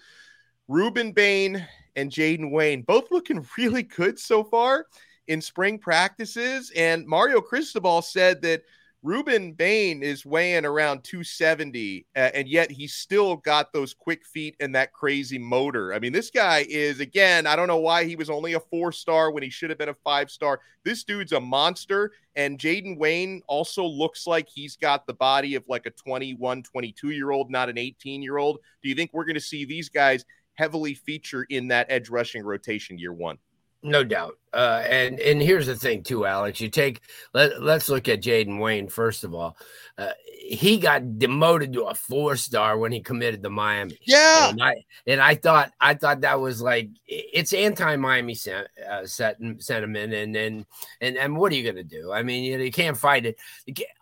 Rueben 0.69 1.15
Bain 1.15 1.65
and 1.95 2.11
Jayden 2.11 2.51
Wayne 2.51 2.81
both 2.81 3.11
looking 3.11 3.47
really 3.57 3.83
good 3.83 4.19
so 4.19 4.43
far 4.43 4.87
in 5.27 5.39
spring 5.39 5.79
practices. 5.79 6.69
And 6.75 7.07
Mario 7.07 7.39
Cristobal 7.39 8.01
said 8.01 8.41
that 8.41 8.63
Rueben 9.03 9.57
Bain 9.57 10.01
is 10.01 10.25
weighing 10.25 10.65
around 10.65 11.03
270, 11.03 12.05
uh, 12.15 12.19
and 12.33 12.47
yet 12.47 12.71
he's 12.71 12.93
still 12.93 13.35
got 13.35 13.73
those 13.73 13.93
quick 13.93 14.25
feet 14.25 14.55
and 14.61 14.73
that 14.75 14.93
crazy 14.93 15.37
motor. 15.37 15.93
I 15.93 15.99
mean, 15.99 16.13
this 16.13 16.31
guy 16.31 16.65
is, 16.69 17.01
again, 17.01 17.45
I 17.45 17.57
don't 17.57 17.67
know 17.67 17.79
why 17.79 18.05
he 18.05 18.15
was 18.15 18.29
only 18.29 18.53
a 18.53 18.61
four 18.61 18.93
star 18.93 19.31
when 19.31 19.43
he 19.43 19.49
should 19.49 19.69
have 19.69 19.77
been 19.77 19.89
a 19.89 19.93
five 20.05 20.31
star. 20.31 20.61
This 20.85 21.03
dude's 21.03 21.33
a 21.33 21.39
monster. 21.41 22.13
And 22.35 22.57
Jayden 22.57 22.97
Wayne 22.97 23.41
also 23.47 23.83
looks 23.85 24.25
like 24.25 24.47
he's 24.47 24.77
got 24.77 25.05
the 25.05 25.13
body 25.13 25.55
of 25.55 25.63
like 25.67 25.85
a 25.85 25.91
21, 25.91 26.63
22 26.63 27.09
year 27.11 27.31
old, 27.31 27.51
not 27.51 27.69
an 27.69 27.77
18 27.77 28.21
year 28.21 28.37
old. 28.37 28.59
Do 28.81 28.89
you 28.89 28.95
think 28.95 29.11
we're 29.13 29.25
going 29.25 29.35
to 29.35 29.41
see 29.41 29.65
these 29.65 29.89
guys 29.89 30.25
heavily 30.55 30.93
feature 30.93 31.45
in 31.49 31.67
that 31.69 31.87
edge 31.89 32.09
rushing 32.09 32.43
rotation 32.43 32.97
year 32.97 33.13
one. 33.13 33.37
No 33.83 34.03
doubt. 34.03 34.37
Uh, 34.53 34.83
and 34.87 35.19
and 35.19 35.41
here's 35.41 35.67
the 35.67 35.75
thing 35.75 36.03
too, 36.03 36.25
Alex. 36.25 36.61
You 36.61 36.69
take 36.69 37.01
let 37.33 37.61
let's 37.61 37.89
look 37.89 38.07
at 38.07 38.21
Jayden 38.21 38.59
Wayne 38.59 38.87
first 38.87 39.23
of 39.23 39.33
all. 39.33 39.57
Uh, 39.97 40.11
he 40.39 40.77
got 40.77 41.19
demoted 41.19 41.73
to 41.73 41.83
a 41.83 41.95
four 41.95 42.35
star 42.35 42.77
when 42.77 42.91
he 42.91 43.01
committed 43.01 43.43
to 43.43 43.49
Miami. 43.49 43.97
Yeah, 44.03 44.49
and 44.49 44.63
I 44.63 44.85
and 45.05 45.21
I 45.21 45.35
thought 45.35 45.71
I 45.81 45.95
thought 45.95 46.21
that 46.21 46.39
was 46.39 46.61
like 46.61 46.89
it's 47.07 47.51
anti 47.51 47.95
Miami 47.97 48.35
sen- 48.35 48.67
uh, 48.89 49.05
set, 49.05 49.37
sentiment, 49.59 50.13
and 50.13 50.35
and 50.35 50.65
and 51.01 51.17
and 51.17 51.35
what 51.35 51.51
are 51.51 51.55
you 51.55 51.69
gonna 51.69 51.83
do? 51.83 52.13
I 52.13 52.23
mean, 52.23 52.43
you, 52.43 52.57
know, 52.57 52.63
you 52.63 52.71
can't 52.71 52.97
fight 52.97 53.25
it. 53.25 53.37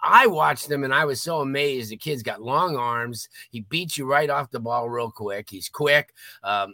I 0.02 0.28
watched 0.28 0.70
him 0.70 0.84
and 0.84 0.94
I 0.94 1.06
was 1.06 1.22
so 1.22 1.42
amazed. 1.42 1.90
The 1.90 1.98
kid's 1.98 2.24
got 2.24 2.42
long 2.42 2.76
arms. 2.76 3.30
He 3.50 3.62
beats 3.62 3.98
you 3.98 4.06
right 4.06 4.30
off 4.30 4.52
the 4.52 4.60
ball 4.60 4.90
real 4.90 5.10
quick. 5.10 5.50
He's 5.50 5.70
quick. 5.70 6.14
Um, 6.44 6.74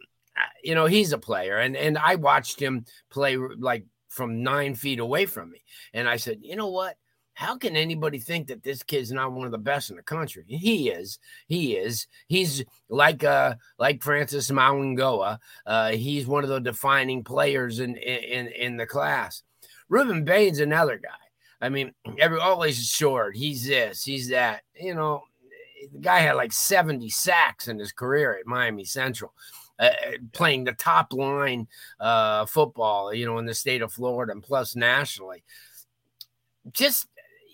you 0.64 0.76
know, 0.76 0.86
he's 0.86 1.12
a 1.12 1.18
player, 1.18 1.58
and 1.58 1.76
and 1.76 1.98
I 1.98 2.16
watched 2.16 2.62
him 2.62 2.86
play 3.10 3.38
like 3.38 3.86
from 4.10 4.44
nine 4.44 4.76
feet 4.76 5.00
away 5.00 5.26
from 5.26 5.52
me, 5.52 5.62
and 5.94 6.08
I 6.08 6.18
said, 6.18 6.40
you 6.42 6.56
know 6.56 6.70
what? 6.70 6.96
How 7.34 7.56
can 7.56 7.76
anybody 7.76 8.18
think 8.18 8.48
that 8.48 8.64
this 8.64 8.82
kid's 8.82 9.12
not 9.12 9.32
one 9.32 9.46
of 9.46 9.52
the 9.52 9.60
best 9.60 9.92
in 9.92 9.96
the 9.96 10.02
country? 10.02 10.44
He 10.48 10.90
is. 10.90 11.20
He 11.48 11.76
is. 11.76 12.08
He's 12.28 12.64
like 12.90 13.24
uh 13.24 13.56
like 13.78 14.02
Francis 14.02 14.50
Mauigoa. 14.50 15.38
Uh, 15.64 15.92
he's 15.92 16.26
one 16.26 16.44
of 16.44 16.50
the 16.50 16.60
defining 16.60 17.24
players 17.24 17.80
in 17.80 17.96
in 17.98 18.48
in 18.48 18.78
the 18.78 18.88
class. 18.88 19.44
Rueben 19.92 20.26
Bain's 20.26 20.60
another 20.60 20.98
guy. 20.98 21.10
I 21.62 21.70
mean, 21.70 21.94
every 22.18 22.40
always 22.40 22.84
short. 22.90 23.36
He's 23.36 23.68
this. 23.68 24.04
He's 24.04 24.30
that. 24.30 24.64
You 24.74 24.96
know, 24.96 25.24
the 25.94 26.00
guy 26.00 26.20
had 26.20 26.34
like 26.34 26.54
70 26.54 27.10
sacks 27.10 27.68
in 27.68 27.80
his 27.80 27.92
career 27.92 28.38
at 28.40 28.48
Miami 28.48 28.84
Central 28.84 29.34
uh, 29.80 29.90
playing 30.32 30.64
the 30.64 30.74
top 30.74 31.14
line 31.14 31.68
uh, 32.00 32.46
football, 32.46 33.14
you 33.14 33.26
know, 33.26 33.38
in 33.38 33.46
the 33.46 33.54
state 33.54 33.82
of 33.82 33.94
Florida 33.94 34.32
and 34.32 34.44
plus 34.44 34.76
nationally. 34.76 35.44
Just, 36.72 37.08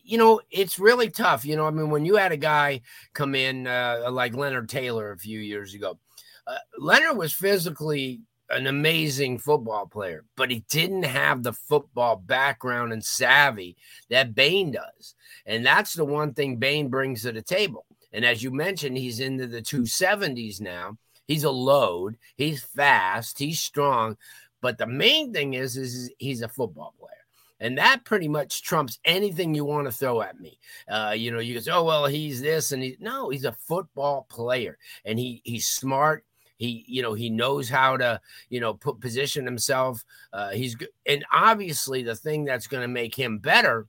you 0.04 0.18
know, 0.18 0.42
it's 0.50 0.80
really 0.80 1.10
tough. 1.10 1.46
You 1.46 1.56
know, 1.56 1.66
I 1.66 1.72
mean, 1.72 1.90
when 1.90 2.06
you 2.06 2.16
had 2.16 2.32
a 2.32 2.38
guy 2.38 2.82
come 3.14 3.36
in 3.36 3.68
uh, 3.68 4.08
like 4.10 4.36
Leonard 4.36 4.70
Taylor 4.70 5.12
a 5.12 5.18
few 5.18 5.40
years 5.40 5.74
ago, 5.74 6.00
uh, 6.48 6.58
Leonard 6.78 7.18
was 7.18 7.34
physically 7.34 8.22
an 8.50 8.68
amazing 8.68 9.38
football 9.38 9.88
player, 9.88 10.26
but 10.36 10.52
he 10.52 10.64
didn't 10.70 11.04
have 11.04 11.44
the 11.44 11.54
football 11.54 12.16
background 12.16 12.94
and 12.94 13.04
savvy 13.04 13.76
that 14.10 14.36
Bain 14.36 14.72
does. 14.72 15.16
And 15.46 15.66
that's 15.66 15.94
the 15.94 16.06
one 16.06 16.34
thing 16.34 16.58
Bain 16.58 16.90
brings 16.90 17.24
to 17.24 17.32
the 17.32 17.42
table. 17.42 17.86
And 18.12 18.24
as 18.24 18.44
you 18.44 18.52
mentioned, 18.52 18.98
he's 18.98 19.20
into 19.20 19.48
the 19.48 19.62
270s 19.62 20.62
now. 20.62 20.98
He's 21.28 21.44
a 21.44 21.52
load. 21.52 22.18
He's 22.36 22.64
fast. 22.64 23.40
He's 23.40 23.60
strong. 23.60 24.18
But 24.62 24.78
the 24.78 24.88
main 24.88 25.34
thing 25.34 25.54
is, 25.54 25.78
is 25.78 26.12
he's 26.18 26.42
a 26.42 26.48
football 26.48 26.94
player. 27.00 27.12
And 27.60 27.78
that 27.78 28.04
pretty 28.04 28.28
much 28.28 28.62
trumps 28.62 29.00
anything 29.06 29.54
you 29.54 29.64
want 29.64 29.88
to 29.88 29.92
throw 29.92 30.22
at 30.22 30.40
me. 30.40 30.60
Uh, 30.90 31.14
you 31.16 31.32
know, 31.32 31.40
you 31.40 31.60
say, 31.62 31.72
oh, 31.72 31.84
well, 31.84 32.06
he's 32.08 32.42
this 32.42 32.74
and 32.74 32.84
he 32.84 32.98
no, 33.00 33.30
he's 33.30 33.46
a 33.46 33.54
football 33.54 34.26
player 34.30 34.78
and 35.06 35.18
he 35.18 35.42
he's 35.46 35.68
smart. 35.68 36.26
He, 36.58 36.86
you 36.88 37.02
know, 37.02 37.14
he 37.14 37.30
knows 37.30 37.70
how 37.70 37.98
to, 37.98 38.22
you 38.50 38.60
know, 38.60 38.74
put 38.74 39.00
position 39.02 39.46
himself. 39.46 40.04
Uh, 40.32 40.52
he's 40.52 40.76
good. 40.76 40.90
And 41.06 41.26
obviously 41.32 42.04
the 42.04 42.16
thing 42.16 42.46
that's 42.46 42.68
going 42.68 42.84
to 42.84 42.88
make 42.88 43.16
him 43.16 43.40
better 43.40 43.88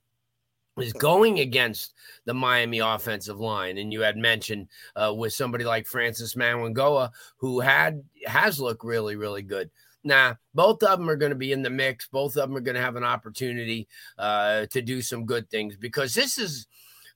is 0.77 0.93
going 0.93 1.39
against 1.39 1.93
the 2.25 2.33
Miami 2.33 2.79
offensive 2.79 3.39
line. 3.39 3.77
And 3.77 3.93
you 3.93 4.01
had 4.01 4.17
mentioned 4.17 4.67
uh, 4.95 5.13
with 5.15 5.33
somebody 5.33 5.63
like 5.63 5.87
Francis 5.87 6.35
Mauigoa, 6.35 7.11
who 7.37 7.59
had 7.59 8.03
has 8.25 8.59
looked 8.59 8.83
really, 8.83 9.15
really 9.15 9.41
good. 9.41 9.69
Now, 10.03 10.37
both 10.53 10.83
of 10.83 10.99
them 10.99 11.09
are 11.09 11.15
going 11.15 11.31
to 11.31 11.35
be 11.35 11.51
in 11.51 11.63
the 11.63 11.69
mix. 11.69 12.07
Both 12.07 12.37
of 12.37 12.47
them 12.47 12.55
are 12.55 12.61
going 12.61 12.75
to 12.75 12.81
have 12.81 12.95
an 12.95 13.03
opportunity 13.03 13.87
uh, 14.19 14.67
to 14.67 14.81
do 14.81 15.01
some 15.01 15.25
good 15.25 15.49
things 15.49 15.75
because 15.77 16.13
this 16.13 16.37
is 16.37 16.67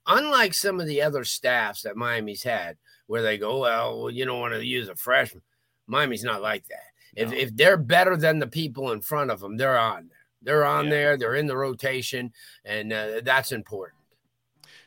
unlike 0.08 0.54
some 0.54 0.80
of 0.80 0.88
the 0.88 1.02
other 1.02 1.24
staffs 1.24 1.84
that 1.84 1.96
Miami's 1.96 2.44
had, 2.44 2.78
where 3.08 3.22
they 3.22 3.38
go, 3.38 3.60
well, 3.60 4.10
you 4.10 4.26
don't 4.26 4.40
want 4.40 4.54
to 4.54 4.66
use 4.66 4.90
a 4.90 4.96
freshman. 4.96 5.44
Miami's 5.88 6.24
not 6.24 6.42
like 6.42 6.66
that. 6.68 6.84
No. 7.16 7.24
If, 7.24 7.34
if 7.34 7.56
they're 7.56 7.78
better 7.78 8.16
than 8.16 8.40
the 8.40 8.48
people 8.48 8.92
in 8.92 9.02
front 9.02 9.32
of 9.32 9.40
them, 9.40 9.58
they're 9.58 9.78
on 9.78 10.08
there. 10.08 10.19
They're 10.42 10.66
on 10.66 10.86
yeah. 10.86 10.92
there. 10.92 11.18
They're 11.18 11.36
in 11.36 11.48
the 11.48 11.58
rotation, 11.58 12.32
and 12.66 12.94
uh, 12.94 13.22
that's 13.24 13.52
important. 13.52 14.00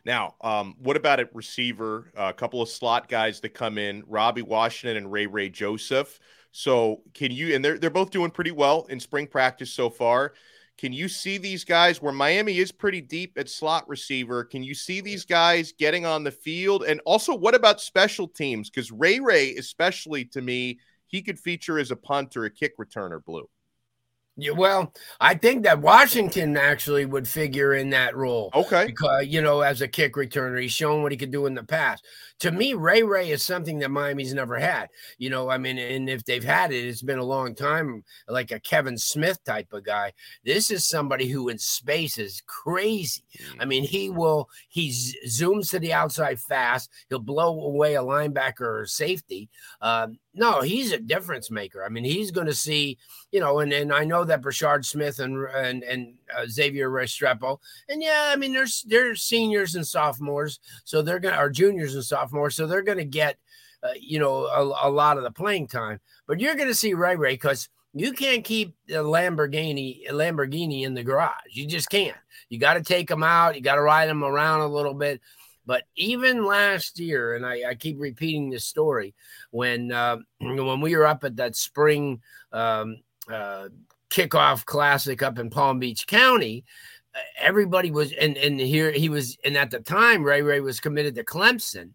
Now, 0.04 0.35
um, 0.40 0.75
what 0.78 0.97
about 0.97 1.21
at 1.21 1.35
receiver? 1.35 2.11
Uh, 2.16 2.25
a 2.25 2.32
couple 2.32 2.61
of 2.61 2.68
slot 2.68 3.09
guys 3.09 3.40
that 3.40 3.50
come 3.50 3.78
in, 3.78 4.02
Robby 4.06 4.42
Washington 4.42 4.97
and 4.97 5.12
Ray 5.12 5.26
Ray 5.26 5.49
Joseph. 5.49 6.18
So, 6.50 7.02
can 7.14 7.30
you? 7.30 7.54
And 7.54 7.64
they're 7.64 7.78
they're 7.78 7.90
both 7.90 8.11
doing 8.11 8.30
pretty 8.30 8.50
well 8.50 8.87
in 8.88 8.99
spring 8.99 9.26
practice 9.26 9.73
so 9.73 9.90
far. 9.90 10.35
Can 10.78 10.92
you 10.92 11.06
see 11.06 11.38
these 11.38 11.64
guys 11.64 12.02
where 12.02 12.12
Miami 12.12 12.59
is 12.59 12.73
pretty 12.73 13.00
deep 13.00 13.35
at 13.37 13.49
slot 13.49 13.88
receiver? 13.88 14.42
Can 14.42 14.64
you 14.64 14.75
see 14.75 15.00
these 15.00 15.25
guys 15.25 15.73
getting 15.78 16.04
on 16.06 16.25
the 16.25 16.30
field? 16.30 16.82
And 16.82 17.00
also, 17.04 17.35
what 17.37 17.54
about 17.54 17.80
special 17.80 18.26
teams? 18.26 18.68
Because 18.68 18.90
Ray 18.90 19.21
Ray, 19.21 19.54
especially 19.54 20.25
to 20.26 20.40
me, 20.40 20.80
he 21.06 21.23
could 21.23 21.38
feature 21.38 21.78
as 21.78 21.90
a 21.90 21.97
punt 21.97 22.37
or 22.37 22.47
a 22.47 22.50
kick 22.50 22.76
returner. 22.78 23.25
Blue. 23.25 23.49
Yeah, 24.36 24.52
well, 24.52 24.94
I 25.20 25.34
think 25.34 25.64
that 25.64 25.82
Washington 25.82 26.56
actually 26.56 27.04
would 27.04 27.28
figure 27.28 27.74
in 27.74 27.90
that 27.90 28.16
role. 28.16 28.50
Okay. 28.54 28.86
Because, 28.86 29.26
you 29.26 29.42
know, 29.42 29.60
as 29.60 29.82
a 29.82 29.88
kick 29.88 30.14
returner, 30.14 30.60
he's 30.60 30.72
shown 30.72 31.02
what 31.02 31.12
he 31.12 31.18
could 31.18 31.30
do 31.30 31.44
in 31.44 31.54
the 31.54 31.62
past. 31.62 32.02
To 32.40 32.50
me, 32.50 32.72
Ray 32.72 33.02
Ray 33.02 33.30
is 33.30 33.42
something 33.42 33.78
that 33.80 33.90
Miami's 33.90 34.32
never 34.32 34.58
had. 34.58 34.88
You 35.18 35.28
know, 35.28 35.50
I 35.50 35.58
mean, 35.58 35.76
and 35.76 36.08
if 36.08 36.24
they've 36.24 36.42
had 36.42 36.72
it, 36.72 36.86
it's 36.86 37.02
been 37.02 37.18
a 37.18 37.24
long 37.24 37.54
time, 37.54 38.04
like 38.26 38.50
a 38.52 38.58
Kevin 38.58 38.96
Smith 38.96 39.38
type 39.44 39.70
of 39.74 39.84
guy. 39.84 40.12
This 40.44 40.70
is 40.70 40.88
somebody 40.88 41.28
who 41.28 41.50
in 41.50 41.58
space 41.58 42.16
is 42.16 42.42
crazy. 42.46 43.22
I 43.60 43.66
mean, 43.66 43.84
he 43.84 44.08
will, 44.08 44.48
he 44.70 44.90
zooms 45.28 45.70
to 45.70 45.78
the 45.78 45.92
outside 45.92 46.40
fast. 46.40 46.90
He'll 47.10 47.18
blow 47.18 47.60
away 47.64 47.96
a 47.96 48.02
linebacker 48.02 48.60
or 48.62 48.86
safety. 48.86 49.50
Um, 49.82 50.18
no, 50.34 50.62
he's 50.62 50.92
a 50.92 50.98
difference 50.98 51.50
maker. 51.50 51.84
I 51.84 51.88
mean, 51.88 52.04
he's 52.04 52.30
going 52.30 52.46
to 52.46 52.54
see, 52.54 52.98
you 53.32 53.40
know, 53.40 53.58
and, 53.58 53.72
and 53.72 53.92
I 53.92 54.04
know 54.04 54.24
that 54.24 54.40
Brashard 54.40 54.84
Smith 54.84 55.18
and 55.18 55.46
and 55.54 55.82
and 55.82 56.14
uh, 56.36 56.46
Xavier 56.46 56.88
Restrepo, 56.88 57.58
and 57.88 58.02
yeah, 58.02 58.30
I 58.32 58.36
mean, 58.36 58.52
there's 58.52 58.82
they're 58.88 59.14
seniors 59.14 59.74
and 59.74 59.86
sophomores, 59.86 60.58
so 60.84 61.02
they're 61.02 61.18
going 61.18 61.34
to, 61.34 61.40
or 61.40 61.50
juniors 61.50 61.94
and 61.94 62.04
sophomores, 62.04 62.56
so 62.56 62.66
they're 62.66 62.82
going 62.82 62.98
to 62.98 63.04
get, 63.04 63.36
uh, 63.82 63.90
you 64.00 64.18
know, 64.18 64.46
a, 64.46 64.88
a, 64.88 64.90
lot 64.90 65.18
of 65.18 65.22
the 65.22 65.30
playing 65.30 65.68
time. 65.68 66.00
But 66.26 66.40
you're 66.40 66.54
going 66.56 66.68
to 66.68 66.74
see 66.74 66.94
Ray 66.94 67.16
Ray 67.16 67.34
because 67.34 67.68
you 67.92 68.12
can't 68.12 68.42
keep 68.42 68.74
the 68.88 68.96
Lamborghini 68.96 70.08
Lamborghini 70.08 70.84
in 70.84 70.94
the 70.94 71.04
garage. 71.04 71.34
You 71.50 71.66
just 71.66 71.90
can't. 71.90 72.16
You 72.48 72.58
got 72.58 72.74
to 72.74 72.82
take 72.82 73.08
them 73.08 73.22
out. 73.22 73.54
You 73.54 73.60
got 73.60 73.74
to 73.74 73.82
ride 73.82 74.08
them 74.08 74.24
around 74.24 74.60
a 74.60 74.66
little 74.66 74.94
bit. 74.94 75.20
But 75.66 75.85
even 75.97 76.45
last 76.45 76.99
year, 76.99 77.35
and 77.35 77.47
I, 77.47 77.71
I 77.71 77.75
keep 77.75 77.97
repeating 78.00 78.50
this 78.50 78.64
story, 78.64 79.14
when 79.50 79.92
uh, 79.92 80.19
when 80.40 80.81
we 80.81 80.97
were 80.97 81.07
up 81.07 81.25
at 81.25 81.37
that 81.37 81.57
spring 81.57 82.21
um, 82.52 82.99
uh, 83.31 83.69
kickoff 84.11 84.64
classic 84.64 85.23
up 85.23 85.38
in 85.38 85.50
Palm 85.50 85.78
Beach 85.78 86.07
County, 86.07 86.64
uh, 87.14 87.19
everybody 87.38 87.90
was 87.90 88.12
and 88.12 88.37
and 88.37 88.61
here 88.61 88.90
he 88.90 89.09
was, 89.09 89.37
and 89.45 89.57
at 89.57 89.71
the 89.71 89.81
time 89.81 90.23
Ray 90.23 90.42
Ray 90.42 90.61
was 90.61 90.81
committed 90.81 91.14
to 91.16 91.25
Clemson. 91.25 91.90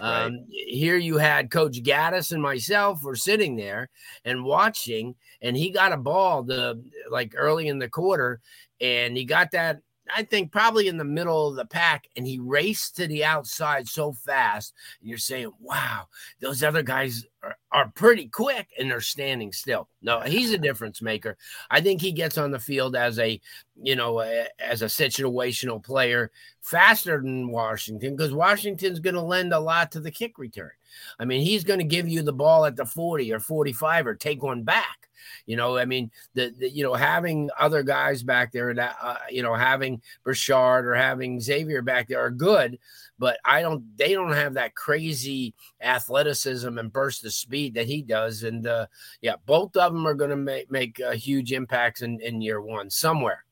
Right. 0.00 0.24
Um, 0.24 0.46
here 0.48 0.96
you 0.96 1.18
had 1.18 1.50
Coach 1.50 1.82
Gaddis 1.82 2.32
and 2.32 2.42
myself 2.42 3.02
were 3.02 3.16
sitting 3.16 3.56
there 3.56 3.90
and 4.24 4.44
watching, 4.44 5.14
and 5.42 5.56
he 5.56 5.70
got 5.70 5.92
a 5.92 5.96
ball 5.96 6.42
the 6.42 6.82
like 7.10 7.34
early 7.36 7.68
in 7.68 7.78
the 7.78 7.88
quarter, 7.88 8.40
and 8.80 9.16
he 9.16 9.24
got 9.24 9.50
that 9.52 9.80
I 10.14 10.22
think 10.22 10.52
probably 10.52 10.88
in 10.88 10.96
the 10.96 11.04
middle 11.04 11.48
of 11.48 11.56
the 11.56 11.64
pack, 11.64 12.08
and 12.16 12.26
he 12.26 12.38
raced 12.38 12.96
to 12.96 13.06
the 13.06 13.24
outside 13.24 13.88
so 13.88 14.12
fast. 14.12 14.74
And 15.00 15.08
you're 15.08 15.18
saying, 15.18 15.52
wow, 15.60 16.08
those 16.40 16.62
other 16.62 16.82
guys 16.82 17.24
are, 17.42 17.56
are 17.70 17.92
pretty 17.94 18.28
quick 18.28 18.68
and 18.78 18.90
they're 18.90 19.00
standing 19.00 19.52
still. 19.52 19.88
No, 20.00 20.20
he's 20.20 20.52
a 20.52 20.58
difference 20.58 21.02
maker. 21.02 21.36
I 21.70 21.80
think 21.80 22.00
he 22.00 22.12
gets 22.12 22.38
on 22.38 22.50
the 22.50 22.58
field 22.58 22.96
as 22.96 23.18
a, 23.18 23.40
you 23.82 23.96
know, 23.96 24.20
a, 24.20 24.46
as 24.58 24.82
a 24.82 24.86
situational 24.86 25.82
player 25.82 26.30
faster 26.60 27.20
than 27.20 27.50
Washington 27.50 28.16
because 28.16 28.32
Washington's 28.32 29.00
going 29.00 29.14
to 29.14 29.22
lend 29.22 29.52
a 29.52 29.60
lot 29.60 29.92
to 29.92 30.00
the 30.00 30.10
kick 30.10 30.38
return. 30.38 30.70
I 31.18 31.24
mean, 31.24 31.42
he's 31.42 31.64
going 31.64 31.80
to 31.80 31.84
give 31.84 32.08
you 32.08 32.22
the 32.22 32.32
ball 32.32 32.64
at 32.64 32.76
the 32.76 32.86
40 32.86 33.32
or 33.32 33.40
45 33.40 34.06
or 34.06 34.14
take 34.14 34.42
one 34.42 34.62
back. 34.62 35.08
You 35.46 35.56
know, 35.56 35.76
I 35.76 35.84
mean, 35.84 36.10
the, 36.34 36.54
the 36.56 36.70
you 36.70 36.84
know 36.84 36.94
having 36.94 37.50
other 37.58 37.82
guys 37.82 38.22
back 38.22 38.52
there 38.52 38.72
that 38.74 38.96
uh, 39.00 39.16
you 39.30 39.42
know 39.42 39.54
having 39.54 40.02
Brashard 40.26 40.84
or 40.84 40.94
having 40.94 41.40
Xavier 41.40 41.82
back 41.82 42.08
there 42.08 42.20
are 42.20 42.30
good, 42.30 42.78
but 43.18 43.38
I 43.44 43.62
don't. 43.62 43.96
They 43.96 44.14
don't 44.14 44.32
have 44.32 44.54
that 44.54 44.74
crazy 44.74 45.54
athleticism 45.80 46.78
and 46.78 46.92
burst 46.92 47.24
of 47.24 47.32
speed 47.32 47.74
that 47.74 47.86
he 47.86 48.02
does. 48.02 48.42
And 48.42 48.66
uh, 48.66 48.86
yeah, 49.20 49.36
both 49.46 49.76
of 49.76 49.92
them 49.92 50.06
are 50.06 50.14
going 50.14 50.30
to 50.30 50.36
make 50.36 50.70
make 50.70 51.00
uh, 51.00 51.12
huge 51.12 51.52
impacts 51.52 52.02
in 52.02 52.20
in 52.20 52.40
year 52.42 52.60
one 52.60 52.90
somewhere. 52.90 53.44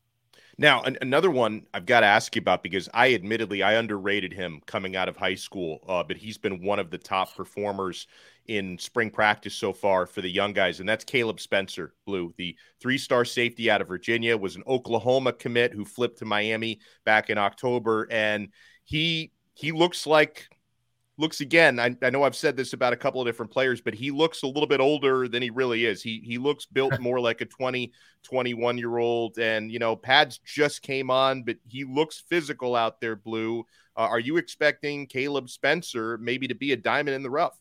Now, 0.61 0.83
an- 0.83 0.99
another 1.01 1.31
one 1.31 1.67
I've 1.73 1.87
got 1.87 2.01
to 2.01 2.07
ask 2.07 2.37
you 2.37 2.41
about 2.41 2.63
because 2.63 2.87
I 2.93 3.15
admittedly 3.15 3.63
I 3.63 3.73
underrated 3.75 4.35
him 4.35 4.61
coming 4.67 4.95
out 4.95 5.09
of 5.09 5.17
high 5.17 5.35
school, 5.35 5.79
uh, 5.89 6.03
but 6.03 6.19
he's 6.19 6.37
been 6.37 6.63
one 6.63 6.79
of 6.79 6.91
the 6.91 6.99
top 6.99 7.35
performers 7.35 8.07
in 8.51 8.77
spring 8.79 9.11
practice 9.11 9.55
so 9.55 9.73
far 9.73 10.07
for 10.07 10.23
the 10.23 10.29
young 10.29 10.53
guys, 10.53 10.81
and 10.81 10.89
that's 10.89 11.05
Kaleb 11.05 11.39
Spencer, 11.39 11.95
Blue, 12.05 12.35
the 12.37 12.57
three 12.81 12.99
star 12.99 13.25
safety 13.25 13.71
out 13.71 13.81
of 13.81 13.87
Virginia, 13.87 14.37
was 14.37 14.57
an 14.57 14.65
Oklahoma 14.67 15.33
commit 15.33 15.73
who 15.73 15.85
flipped 15.85 16.19
to 16.19 16.25
Miami 16.25 16.81
back 17.05 17.31
in 17.31 17.39
October. 17.39 18.09
And 18.11 18.49
he 18.83 19.31
he 19.55 19.71
looks 19.71 20.05
like 20.05 20.49
looks 21.17 21.41
again. 21.41 21.79
I, 21.79 21.95
I 22.03 22.11
know 22.11 22.25
I've 22.25 22.35
said 22.35 22.57
this 22.57 22.73
about 22.73 22.93
a 22.93 22.97
couple 22.97 23.21
of 23.21 23.27
different 23.29 23.53
players, 23.53 23.81
but 23.81 23.95
he 23.95 24.11
looks 24.11 24.43
a 24.43 24.49
little 24.49 24.67
bit 24.67 24.81
older 24.81 25.29
than 25.29 25.43
he 25.43 25.51
really 25.51 25.85
is. 25.85 26.03
He 26.03 26.21
he 26.25 26.37
looks 26.37 26.67
built 26.67 26.99
more 27.01 27.21
like 27.21 27.41
a 27.43 27.47
20, 27.47 27.93
21 28.25 28.79
year 28.79 28.99
old. 28.99 29.39
And 29.39 29.71
you 29.71 29.79
know, 29.79 29.95
pads 29.95 30.39
just 30.45 30.83
came 30.83 31.09
on, 31.09 31.45
but 31.45 31.57
he 31.69 31.85
looks 31.85 32.25
physical 32.29 32.75
out 32.75 33.01
there, 33.01 33.15
blue. 33.15 33.65
Uh, 33.97 34.09
are 34.11 34.19
you 34.19 34.39
expecting 34.39 35.07
Kaleb 35.07 35.49
Spencer 35.49 36.19
maybe 36.19 36.49
to 36.49 36.55
be 36.57 36.73
a 36.73 36.77
diamond 36.77 37.15
in 37.15 37.23
the 37.23 37.31
rough? 37.31 37.57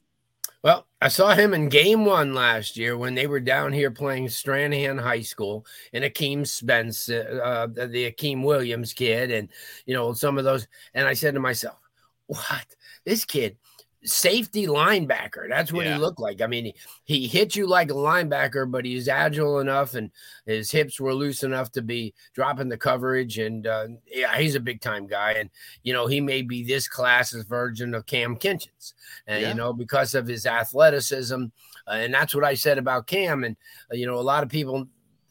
Well, 0.62 0.88
I 1.01 1.08
saw 1.08 1.34
him 1.36 1.54
in 1.54 1.70
game 1.70 2.04
one 2.04 2.34
last 2.34 2.75
year 2.75 2.98
when 2.98 3.16
they 3.16 3.28
were 3.28 3.39
down 3.39 3.72
here 3.72 3.92
playing 3.92 4.28
Stranahan 4.28 5.01
High 5.01 5.22
School 5.22 5.66
and 5.94 6.04
Akeem 6.04 6.46
Spence, 6.46 7.08
uh, 7.10 7.68
the 7.74 8.12
Akeem 8.12 8.44
Williams 8.44 8.92
kid, 8.92 9.32
and 9.32 9.48
you 9.86 9.94
know 9.94 10.12
some 10.13 10.38
of 10.38 10.44
those. 10.44 10.68
And 10.94 11.08
I 11.08 11.13
said 11.13 11.34
to 11.36 11.39
myself, 11.39 11.80
"What? 12.28 12.66
This 13.06 13.24
kid 13.24 13.58
safety 14.03 14.65
linebacker. 14.65 15.50
That's 15.50 15.74
what 15.74 15.86
yeah. 15.86 15.96
he 15.96 16.00
looked 16.00 16.20
like. 16.20 16.41
I 16.41 16.48
mean, 16.48 16.65
he, 16.65 16.74
he 17.03 17.27
hit 17.27 17.56
you 17.56 17.68
like 17.68 17.91
a 17.91 17.96
linebacker, 17.96 18.70
but 18.70 18.86
he's 18.86 19.08
agile 19.08 19.60
enough 19.60 19.94
and 19.94 20.12
his 20.46 20.72
hips 20.72 21.00
were 21.00 21.13
loose 21.13 21.44
enough 21.44 21.72
to 21.74 21.82
be 21.82 22.13
dropping 22.34 22.70
the 22.70 22.77
coverage. 22.77 23.38
And 23.39 23.68
uh, 23.68 23.88
yeah, 24.08 24.38
he's 24.38 24.56
a 24.56 24.60
big 24.60 24.82
time 24.82 25.06
guy. 25.06 25.34
And, 25.34 25.50
you 25.84 25.94
know, 25.94 26.08
he 26.08 26.22
may 26.22 26.41
be 26.41 26.63
this 26.63 26.88
class's 26.88 27.44
version 27.44 27.94
of 27.94 28.06
Cam 28.06 28.38
Kinchens, 28.38 28.94
and, 29.27 29.41
yeah. 29.41 29.50
you 29.50 29.53
know, 29.56 29.74
because 29.74 30.15
of 30.15 30.27
his 30.27 30.46
athleticism. 30.46 31.46
Uh, 31.88 31.91
and 31.91 32.13
that's 32.13 32.34
what 32.36 32.46
I 32.46 32.53
said 32.53 32.77
about 32.77 33.08
Cam. 33.08 33.44
And, 33.44 33.58
uh, 33.91 33.96
you 33.96 34.06
know, 34.06 34.15
a 34.15 34.22
lot 34.22 34.44
of 34.44 34.50
people 34.50 34.88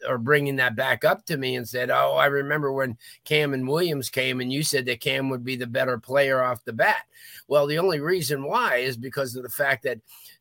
are 0.07 0.19
bringing 0.19 0.57
that 0.57 0.76
back 0.76 1.05
up 1.05 1.25
to 1.26 1.37
me 1.37 1.57
and 1.57 1.69
said, 1.69 1.90
"Oh, 1.90 2.14
I 2.14 2.26
remember 2.26 2.73
when 2.73 2.99
Cam 3.25 3.55
and 3.55 3.67
Williams 3.67 4.11
came, 4.11 4.40
and 4.40 4.52
you 4.52 4.62
said 4.62 4.87
that 4.87 5.00
Cam 5.00 5.28
would 5.31 5.45
be 5.45 5.57
the 5.57 5.67
better 5.67 5.99
player 5.99 6.43
off 6.43 6.64
the 6.64 6.73
bat." 6.73 7.05
Well, 7.49 7.67
the 7.67 7.78
only 7.78 8.00
reason 8.00 8.45
why 8.45 8.76
is 8.76 8.97
because 8.97 9.35
of 9.37 9.43
the 9.43 9.49
fact 9.49 9.85
that 9.85 9.99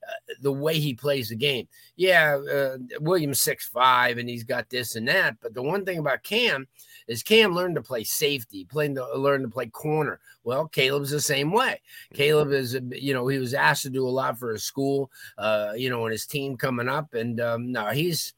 uh, 0.08 0.34
the 0.42 0.52
way 0.52 0.80
he 0.80 0.94
plays 0.94 1.30
the 1.30 1.36
game. 1.36 1.68
Yeah, 1.96 2.38
uh, 2.38 2.78
Williams 3.00 3.42
six 3.42 3.68
five, 3.68 4.18
and 4.18 4.30
he's 4.30 4.44
got 4.44 4.70
this 4.70 4.96
and 4.96 5.08
that. 5.08 5.38
But 5.42 5.54
the 5.54 5.62
one 5.62 5.86
thing 5.86 5.98
about 6.00 6.24
Cam 6.24 6.68
is 7.08 7.24
Cam 7.24 7.54
learned 7.54 7.76
to 7.76 7.82
play 7.82 8.04
safety, 8.04 8.66
playing 8.66 8.96
to 8.96 9.18
learn 9.18 9.42
to 9.42 9.50
play 9.50 9.68
corner. 9.68 10.20
Well, 10.44 10.70
Kaleb's 10.70 11.12
the 11.12 11.20
same 11.20 11.52
way. 11.52 11.82
Kaleb 12.14 12.54
is, 12.54 12.78
you 12.92 13.14
know, 13.14 13.28
he 13.28 13.38
was 13.38 13.54
asked 13.54 13.84
to 13.84 13.90
do 13.90 14.08
a 14.08 14.10
lot 14.10 14.40
for 14.40 14.54
his 14.54 14.64
school, 14.64 15.12
uh, 15.38 15.74
you 15.76 15.90
know, 15.90 16.06
and 16.06 16.12
his 16.14 16.26
team 16.26 16.56
coming 16.56 16.88
up, 16.88 17.14
and 17.14 17.42
um, 17.42 17.72
no, 17.72 17.88
he's 17.88 18.34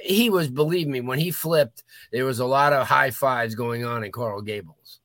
he 0.00 0.30
was, 0.30 0.48
believe 0.48 0.88
me, 0.88 1.00
when 1.00 1.18
he 1.18 1.30
flipped, 1.30 1.84
there 2.12 2.24
was 2.24 2.38
a 2.38 2.46
lot 2.46 2.72
of 2.72 2.86
high 2.86 3.10
fives 3.10 3.54
going 3.54 3.84
on 3.84 4.04
in 4.04 4.12
Coral 4.12 4.42
Gables. 4.42 5.00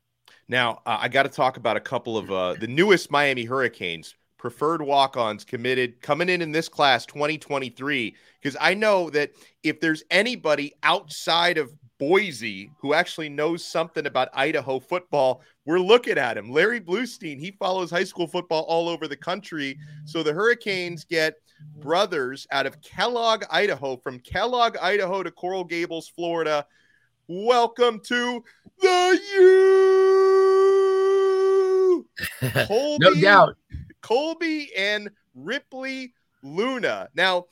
Now, 0.48 0.82
uh, 0.86 0.98
I 1.02 1.08
got 1.08 1.24
to 1.24 1.30
talk 1.30 1.58
about 1.58 1.78
a 1.78 1.82
couple 1.82 2.18
of 2.18 2.32
uh, 2.32 2.54
the 2.54 2.68
newest 2.68 3.12
Miami 3.12 3.44
Hurricanes 3.44 4.16
preferred 4.38 4.82
walk-ons 4.82 5.46
committed 5.46 6.02
coming 6.02 6.28
in 6.28 6.42
in 6.42 6.52
this 6.52 6.68
class 6.68 7.06
2023 7.06 8.14
because 8.42 8.58
I 8.60 8.74
know 8.74 9.10
that 9.12 9.32
if 9.64 9.80
there's 9.80 10.04
anybody 10.12 10.74
outside 10.84 11.58
of 11.58 11.74
Boise 11.98 12.70
who 12.78 12.94
actually 12.94 13.30
knows 13.30 13.64
something 13.64 14.06
about 14.06 14.28
Idaho 14.34 14.80
football, 14.80 15.42
we're 15.66 15.80
looking 15.80 16.18
at 16.18 16.38
him. 16.38 16.52
Larry 16.52 16.82
Blustein, 16.82 17.40
he 17.40 17.52
follows 17.52 17.90
high 17.90 18.04
school 18.04 18.28
football 18.28 18.64
all 18.64 18.90
over 18.90 19.08
the 19.08 19.16
country. 19.16 19.78
So 20.04 20.24
the 20.24 20.34
Hurricanes 20.34 21.06
get 21.06 21.36
brothers 21.77 22.48
out 22.51 22.65
of 22.65 22.82
Kellogg, 22.82 23.43
Idaho, 23.50 23.98
from 23.98 24.20
Kellogg, 24.20 24.77
Idaho 24.77 25.24
to 25.24 25.32
Coral 25.32 25.63
Gables, 25.63 26.08
Florida. 26.08 26.65
Welcome 27.27 28.00
to 28.05 28.43
the 28.79 29.20
U. 29.39 30.03
Kolby, 32.42 33.00
no 33.00 33.14
doubt. 33.16 33.55
Kolby 34.01 34.68
and 34.77 35.09
Ripley 35.35 36.14
Luna. 36.42 37.09
Now, 37.16 37.46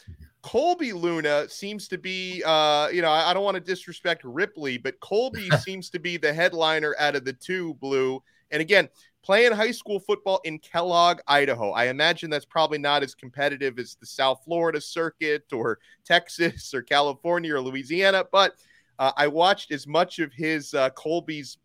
Kolby 0.44 0.94
Luna 0.94 1.48
seems 1.50 1.88
to 1.88 1.98
be, 1.98 2.44
uh, 2.46 2.90
you 2.92 3.02
know, 3.02 3.10
I, 3.10 3.30
I 3.30 3.34
don't 3.34 3.44
want 3.44 3.56
to 3.56 3.62
disrespect 3.62 4.24
Ripley, 4.24 4.78
but 4.78 5.00
Kolby 5.00 5.58
seems 5.64 5.90
to 5.92 6.00
be 6.00 6.18
the 6.18 6.34
headliner 6.34 6.96
out 7.00 7.16
of 7.16 7.26
the 7.26 7.34
two, 7.34 7.76
Blue. 7.76 8.22
And 8.50 8.62
again, 8.62 8.90
playing 9.24 9.52
high 9.52 9.72
school 9.72 10.00
football 10.00 10.42
in 10.44 10.60
Kellogg, 10.60 11.20
Idaho. 11.28 11.72
I 11.72 11.86
imagine 11.86 12.30
that's 12.30 12.46
probably 12.46 12.78
not 12.78 13.04
as 13.04 13.16
competitive 13.16 13.78
as 13.80 13.96
the 13.96 14.06
South 14.06 14.42
Florida 14.44 14.82
circuit 14.82 15.46
or 15.54 15.80
Texas 16.06 16.74
or 16.74 16.82
California 16.82 17.54
or 17.54 17.62
Louisiana, 17.62 18.26
but 18.32 18.56
uh, 19.00 19.12
I 19.18 19.28
watched 19.28 19.72
as 19.72 19.88
much 19.88 20.20
of 20.20 20.32
his 20.34 20.74
uh, 20.74 20.90
Kolby's 20.92 21.58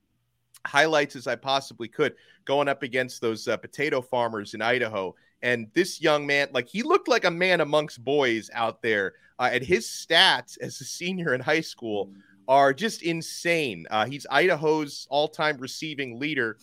highlights 0.67 1.17
as 1.17 1.27
I 1.27 1.37
possibly 1.37 1.89
could 1.89 2.15
going 2.45 2.69
up 2.69 2.83
against 2.83 3.21
those 3.21 3.47
uh, 3.49 3.57
potato 3.57 4.01
farmers 4.01 4.55
in 4.55 4.63
Idaho. 4.63 5.15
And 5.43 5.69
this 5.75 6.01
young 6.01 6.27
man, 6.27 6.49
like 6.53 6.67
he 6.67 6.83
looked 6.83 7.09
like 7.09 7.25
a 7.25 7.31
man 7.31 7.61
amongst 7.61 8.05
boys 8.05 8.51
out 8.55 8.83
there. 8.83 9.15
Uh, 9.39 9.51
and 9.53 9.63
his 9.63 9.87
stats 9.87 10.59
as 10.61 10.81
a 10.81 10.85
senior 10.85 11.35
in 11.35 11.41
high 11.41 11.61
school 11.61 12.11
are 12.49 12.73
just 12.73 13.03
insane. 13.03 13.87
Uh, 13.91 14.07
he's 14.07 14.27
Idaho's 14.31 15.07
all 15.11 15.29
time 15.29 15.59
receiving 15.59 16.19
leader. 16.19 16.59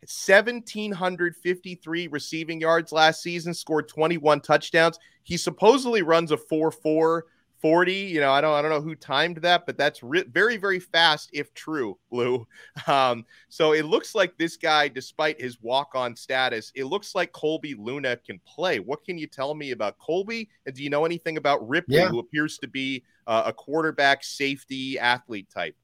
1,753 0.00 2.08
receiving 2.08 2.60
yards 2.60 2.92
last 2.92 3.22
season, 3.22 3.52
scored 3.52 3.88
21 3.88 4.40
touchdowns. 4.40 4.98
He 5.24 5.36
supposedly 5.36 6.02
runs 6.02 6.30
a 6.30 6.36
4 6.36 6.70
4 6.70 7.24
40. 7.60 7.92
You 7.92 8.20
know, 8.20 8.30
I 8.30 8.40
don't 8.40 8.54
I 8.54 8.62
don't 8.62 8.70
know 8.70 8.80
who 8.80 8.94
timed 8.94 9.38
that, 9.38 9.66
but 9.66 9.76
that's 9.76 10.02
re- 10.02 10.24
very 10.30 10.56
very 10.56 10.78
fast 10.78 11.30
if 11.32 11.52
true, 11.54 11.98
Lou. 12.10 12.46
Um, 12.86 13.26
so 13.48 13.72
it 13.72 13.84
looks 13.84 14.14
like 14.14 14.38
this 14.38 14.56
guy, 14.56 14.88
despite 14.88 15.40
his 15.40 15.60
walk 15.60 15.90
on 15.94 16.16
status, 16.16 16.72
it 16.74 16.84
looks 16.84 17.14
like 17.14 17.32
Kolby 17.32 17.74
Luna 17.76 18.16
can 18.16 18.40
play. 18.46 18.78
What 18.78 19.04
can 19.04 19.18
you 19.18 19.26
tell 19.26 19.54
me 19.54 19.72
about 19.72 19.98
Kolby? 19.98 20.48
And 20.64 20.74
do 20.74 20.82
you 20.82 20.88
know 20.88 21.04
anything 21.04 21.36
about 21.36 21.68
Ripley, 21.68 21.96
yeah. 21.96 22.08
who 22.08 22.20
appears 22.20 22.56
to 22.58 22.68
be 22.68 23.02
uh, 23.26 23.42
a 23.46 23.52
quarterback 23.52 24.24
safety 24.24 24.98
athlete 24.98 25.50
type? 25.50 25.76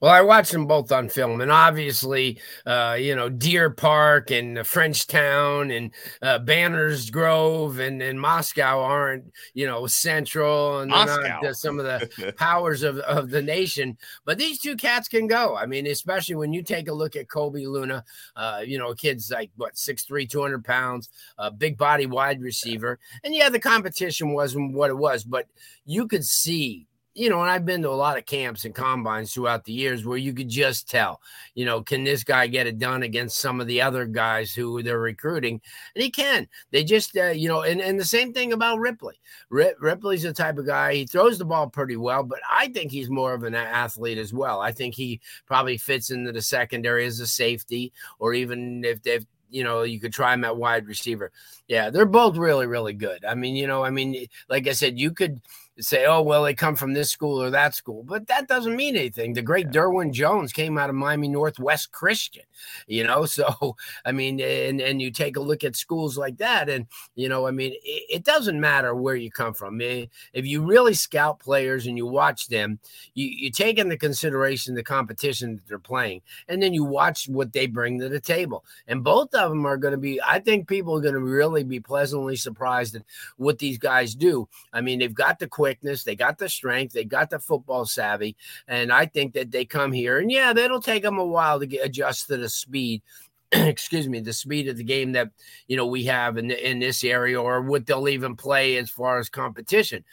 Well, 0.00 0.12
I 0.12 0.20
watched 0.20 0.52
them 0.52 0.66
both 0.66 0.92
on 0.92 1.08
film, 1.08 1.40
and 1.40 1.50
obviously, 1.50 2.38
uh, 2.66 2.96
you 2.98 3.14
know, 3.14 3.28
Deer 3.28 3.70
Park 3.70 4.30
and 4.30 4.58
Frenchtown 4.58 5.76
and 5.76 5.90
uh, 6.22 6.38
Banners 6.38 7.10
Grove 7.10 7.78
and, 7.78 8.02
and 8.02 8.20
Moscow 8.20 8.80
aren't, 8.80 9.32
you 9.54 9.66
know, 9.66 9.86
central 9.86 10.80
and 10.80 10.90
not 10.90 11.08
uh, 11.44 11.54
some 11.54 11.78
of 11.78 11.84
the 11.84 12.32
powers 12.36 12.82
of, 12.82 12.98
of 13.00 13.30
the 13.30 13.42
nation. 13.42 13.96
But 14.24 14.38
these 14.38 14.58
two 14.58 14.76
cats 14.76 15.08
can 15.08 15.26
go. 15.26 15.56
I 15.56 15.66
mean, 15.66 15.86
especially 15.86 16.36
when 16.36 16.52
you 16.52 16.62
take 16.62 16.88
a 16.88 16.94
look 16.94 17.16
at 17.16 17.28
Kobe 17.28 17.64
Luna, 17.64 18.04
uh, 18.34 18.62
you 18.64 18.78
know, 18.78 18.90
a 18.90 18.96
kids 18.96 19.30
like 19.30 19.50
what, 19.56 19.74
6'3, 19.74 20.28
200 20.28 20.64
pounds, 20.64 21.08
a 21.38 21.50
big 21.50 21.76
body 21.76 22.06
wide 22.06 22.40
receiver. 22.40 22.98
And 23.24 23.34
yeah, 23.34 23.48
the 23.48 23.60
competition 23.60 24.32
wasn't 24.32 24.74
what 24.74 24.90
it 24.90 24.96
was, 24.96 25.24
but 25.24 25.46
you 25.84 26.06
could 26.06 26.24
see 26.24 26.86
you 27.16 27.30
know, 27.30 27.40
and 27.40 27.50
I've 27.50 27.64
been 27.64 27.80
to 27.80 27.88
a 27.88 27.92
lot 27.92 28.18
of 28.18 28.26
camps 28.26 28.66
and 28.66 28.74
combines 28.74 29.32
throughout 29.32 29.64
the 29.64 29.72
years 29.72 30.04
where 30.04 30.18
you 30.18 30.34
could 30.34 30.50
just 30.50 30.86
tell, 30.88 31.22
you 31.54 31.64
know, 31.64 31.82
can 31.82 32.04
this 32.04 32.22
guy 32.22 32.46
get 32.46 32.66
it 32.66 32.78
done 32.78 33.02
against 33.02 33.38
some 33.38 33.58
of 33.58 33.66
the 33.66 33.80
other 33.80 34.04
guys 34.04 34.52
who 34.52 34.82
they're 34.82 35.00
recruiting? 35.00 35.62
And 35.94 36.04
he 36.04 36.10
can. 36.10 36.46
They 36.72 36.84
just, 36.84 37.16
uh, 37.16 37.28
you 37.28 37.48
know, 37.48 37.62
and, 37.62 37.80
and 37.80 37.98
the 37.98 38.04
same 38.04 38.34
thing 38.34 38.52
about 38.52 38.80
Ripley. 38.80 39.18
Rip, 39.48 39.78
Ripley's 39.80 40.24
the 40.24 40.34
type 40.34 40.58
of 40.58 40.66
guy, 40.66 40.92
he 40.92 41.06
throws 41.06 41.38
the 41.38 41.46
ball 41.46 41.70
pretty 41.70 41.96
well, 41.96 42.22
but 42.22 42.40
I 42.50 42.68
think 42.68 42.92
he's 42.92 43.08
more 43.08 43.32
of 43.32 43.44
an 43.44 43.54
athlete 43.54 44.18
as 44.18 44.34
well. 44.34 44.60
I 44.60 44.72
think 44.72 44.94
he 44.94 45.22
probably 45.46 45.78
fits 45.78 46.10
into 46.10 46.32
the 46.32 46.42
secondary 46.42 47.06
as 47.06 47.18
a 47.20 47.26
safety, 47.26 47.94
or 48.18 48.34
even 48.34 48.84
if 48.84 49.02
they've, 49.02 49.26
you 49.48 49.64
know, 49.64 49.84
you 49.84 49.98
could 49.98 50.12
try 50.12 50.34
him 50.34 50.44
at 50.44 50.58
wide 50.58 50.86
receiver. 50.86 51.32
Yeah, 51.66 51.88
they're 51.88 52.04
both 52.04 52.36
really, 52.36 52.66
really 52.66 52.92
good. 52.92 53.24
I 53.24 53.34
mean, 53.34 53.56
you 53.56 53.66
know, 53.66 53.84
I 53.84 53.90
mean, 53.90 54.26
like 54.50 54.68
I 54.68 54.72
said, 54.72 54.98
you 54.98 55.12
could 55.12 55.40
say, 55.78 56.06
oh, 56.06 56.22
well, 56.22 56.44
they 56.44 56.54
come 56.54 56.74
from 56.74 56.94
this 56.94 57.10
school 57.10 57.42
or 57.42 57.50
that 57.50 57.74
school, 57.74 58.02
but 58.02 58.26
that 58.28 58.48
doesn't 58.48 58.76
mean 58.76 58.96
anything. 58.96 59.34
The 59.34 59.42
great 59.42 59.66
yeah. 59.66 59.72
Derwin 59.82 60.12
Jones 60.12 60.52
came 60.52 60.78
out 60.78 60.88
of 60.88 60.96
Miami 60.96 61.28
Northwest 61.28 61.92
Christian, 61.92 62.44
you 62.86 63.04
know. 63.04 63.26
So, 63.36 63.76
I 64.06 64.12
mean, 64.12 64.40
and, 64.40 64.80
and 64.80 65.02
you 65.02 65.10
take 65.10 65.36
a 65.36 65.42
look 65.42 65.62
at 65.62 65.76
schools 65.76 66.16
like 66.16 66.38
that, 66.38 66.70
and, 66.70 66.86
you 67.16 67.28
know, 67.28 67.46
I 67.46 67.50
mean, 67.50 67.72
it, 67.72 68.04
it 68.08 68.24
doesn't 68.24 68.58
matter 68.58 68.94
where 68.94 69.16
you 69.16 69.30
come 69.30 69.52
from. 69.52 69.78
Eh, 69.82 70.06
if 70.32 70.46
you 70.46 70.64
really 70.64 70.94
scout 70.94 71.38
players 71.38 71.86
and 71.86 71.98
you 71.98 72.06
watch 72.06 72.46
them, 72.46 72.78
you, 73.12 73.26
you 73.26 73.50
take 73.50 73.78
into 73.78 73.98
consideration 73.98 74.74
the 74.74 74.82
competition 74.82 75.56
that 75.56 75.66
they're 75.68 75.78
playing, 75.78 76.22
and 76.48 76.62
then 76.62 76.72
you 76.72 76.82
watch 76.82 77.28
what 77.28 77.52
they 77.52 77.66
bring 77.66 77.98
to 77.98 78.08
the 78.08 78.20
table. 78.20 78.64
And 78.88 79.04
both 79.04 79.34
of 79.34 79.50
them 79.50 79.66
are 79.66 79.76
going 79.76 79.92
to 79.92 79.98
be, 79.98 80.18
I 80.22 80.38
think 80.38 80.66
people 80.66 80.96
are 80.96 81.02
going 81.02 81.14
to 81.14 81.20
really 81.20 81.64
be 81.64 81.80
pleasantly 81.80 82.36
surprised 82.36 82.94
at 82.94 83.02
what 83.36 83.58
these 83.58 83.76
guys 83.76 84.14
do. 84.14 84.48
I 84.72 84.80
mean, 84.80 85.00
they've 85.00 85.12
got 85.12 85.38
the 85.38 85.48
quickness, 85.66 86.04
they 86.04 86.14
got 86.14 86.38
the 86.38 86.48
strength, 86.48 86.92
they 86.92 87.04
got 87.04 87.28
the 87.28 87.40
football 87.40 87.84
savvy, 87.84 88.36
and 88.68 88.92
I 88.92 89.06
think 89.06 89.34
that 89.34 89.50
they 89.50 89.64
come 89.64 89.90
here 89.90 90.18
and 90.18 90.30
yeah, 90.30 90.52
that'll 90.52 90.80
take 90.80 91.02
them 91.02 91.18
a 91.18 91.24
while 91.24 91.58
to 91.58 91.66
get 91.66 91.84
adjust 91.84 92.28
to 92.28 92.36
the 92.36 92.48
speed 92.48 93.02
excuse 93.52 94.08
me, 94.08 94.20
the 94.20 94.32
speed 94.32 94.68
of 94.68 94.76
the 94.76 94.84
game 94.84 95.12
that 95.12 95.30
you 95.68 95.76
know 95.76 95.86
we 95.86 96.04
have 96.04 96.36
in 96.36 96.50
in 96.50 96.78
this 96.78 97.04
area, 97.04 97.40
or 97.40 97.62
what 97.62 97.86
they'll 97.86 98.08
even 98.08 98.34
play 98.34 98.76
as 98.76 98.90
far 98.90 99.18
as 99.18 99.28
competition. 99.28 100.04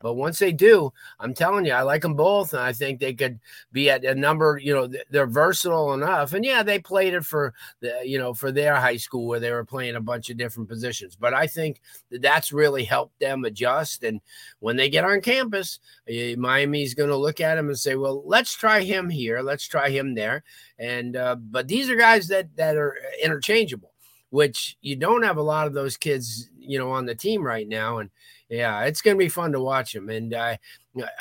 But 0.00 0.14
once 0.14 0.38
they 0.38 0.52
do, 0.52 0.92
I'm 1.20 1.34
telling 1.34 1.64
you, 1.64 1.72
I 1.72 1.82
like 1.82 2.02
them 2.02 2.14
both, 2.14 2.52
and 2.52 2.62
I 2.62 2.72
think 2.72 3.00
they 3.00 3.14
could 3.14 3.38
be 3.72 3.90
at 3.90 4.04
a 4.04 4.14
number. 4.14 4.58
You 4.62 4.74
know, 4.74 4.88
they're 5.10 5.26
versatile 5.26 5.94
enough, 5.94 6.32
and 6.32 6.44
yeah, 6.44 6.62
they 6.62 6.78
played 6.78 7.14
it 7.14 7.24
for 7.24 7.54
the 7.80 8.00
you 8.04 8.18
know 8.18 8.34
for 8.34 8.52
their 8.52 8.76
high 8.76 8.96
school 8.96 9.26
where 9.26 9.40
they 9.40 9.50
were 9.50 9.64
playing 9.64 9.96
a 9.96 10.00
bunch 10.00 10.30
of 10.30 10.36
different 10.36 10.68
positions. 10.68 11.16
But 11.16 11.34
I 11.34 11.46
think 11.46 11.80
that 12.10 12.22
that's 12.22 12.52
really 12.52 12.84
helped 12.84 13.18
them 13.20 13.44
adjust. 13.44 14.04
And 14.04 14.20
when 14.60 14.76
they 14.76 14.88
get 14.88 15.04
on 15.04 15.20
campus, 15.20 15.80
Miami's 16.08 16.94
going 16.94 17.10
to 17.10 17.16
look 17.16 17.40
at 17.40 17.56
them 17.56 17.68
and 17.68 17.78
say, 17.78 17.94
"Well, 17.94 18.22
let's 18.26 18.54
try 18.54 18.82
him 18.82 19.08
here, 19.10 19.40
let's 19.40 19.66
try 19.66 19.90
him 19.90 20.14
there." 20.14 20.44
And 20.78 21.16
uh, 21.16 21.36
but 21.36 21.68
these 21.68 21.90
are 21.90 21.96
guys 21.96 22.28
that 22.28 22.54
that 22.56 22.76
are 22.76 22.96
interchangeable, 23.22 23.92
which 24.30 24.76
you 24.80 24.96
don't 24.96 25.22
have 25.22 25.36
a 25.36 25.42
lot 25.42 25.66
of 25.66 25.72
those 25.72 25.96
kids, 25.96 26.50
you 26.58 26.78
know, 26.78 26.90
on 26.90 27.06
the 27.06 27.14
team 27.14 27.42
right 27.42 27.66
now, 27.66 27.98
and 27.98 28.10
yeah, 28.48 28.82
it's 28.84 29.02
going 29.02 29.16
to 29.16 29.24
be 29.24 29.28
fun 29.28 29.52
to 29.52 29.60
watch 29.60 29.92
them. 29.92 30.08
And 30.08 30.34
I, 30.34 30.58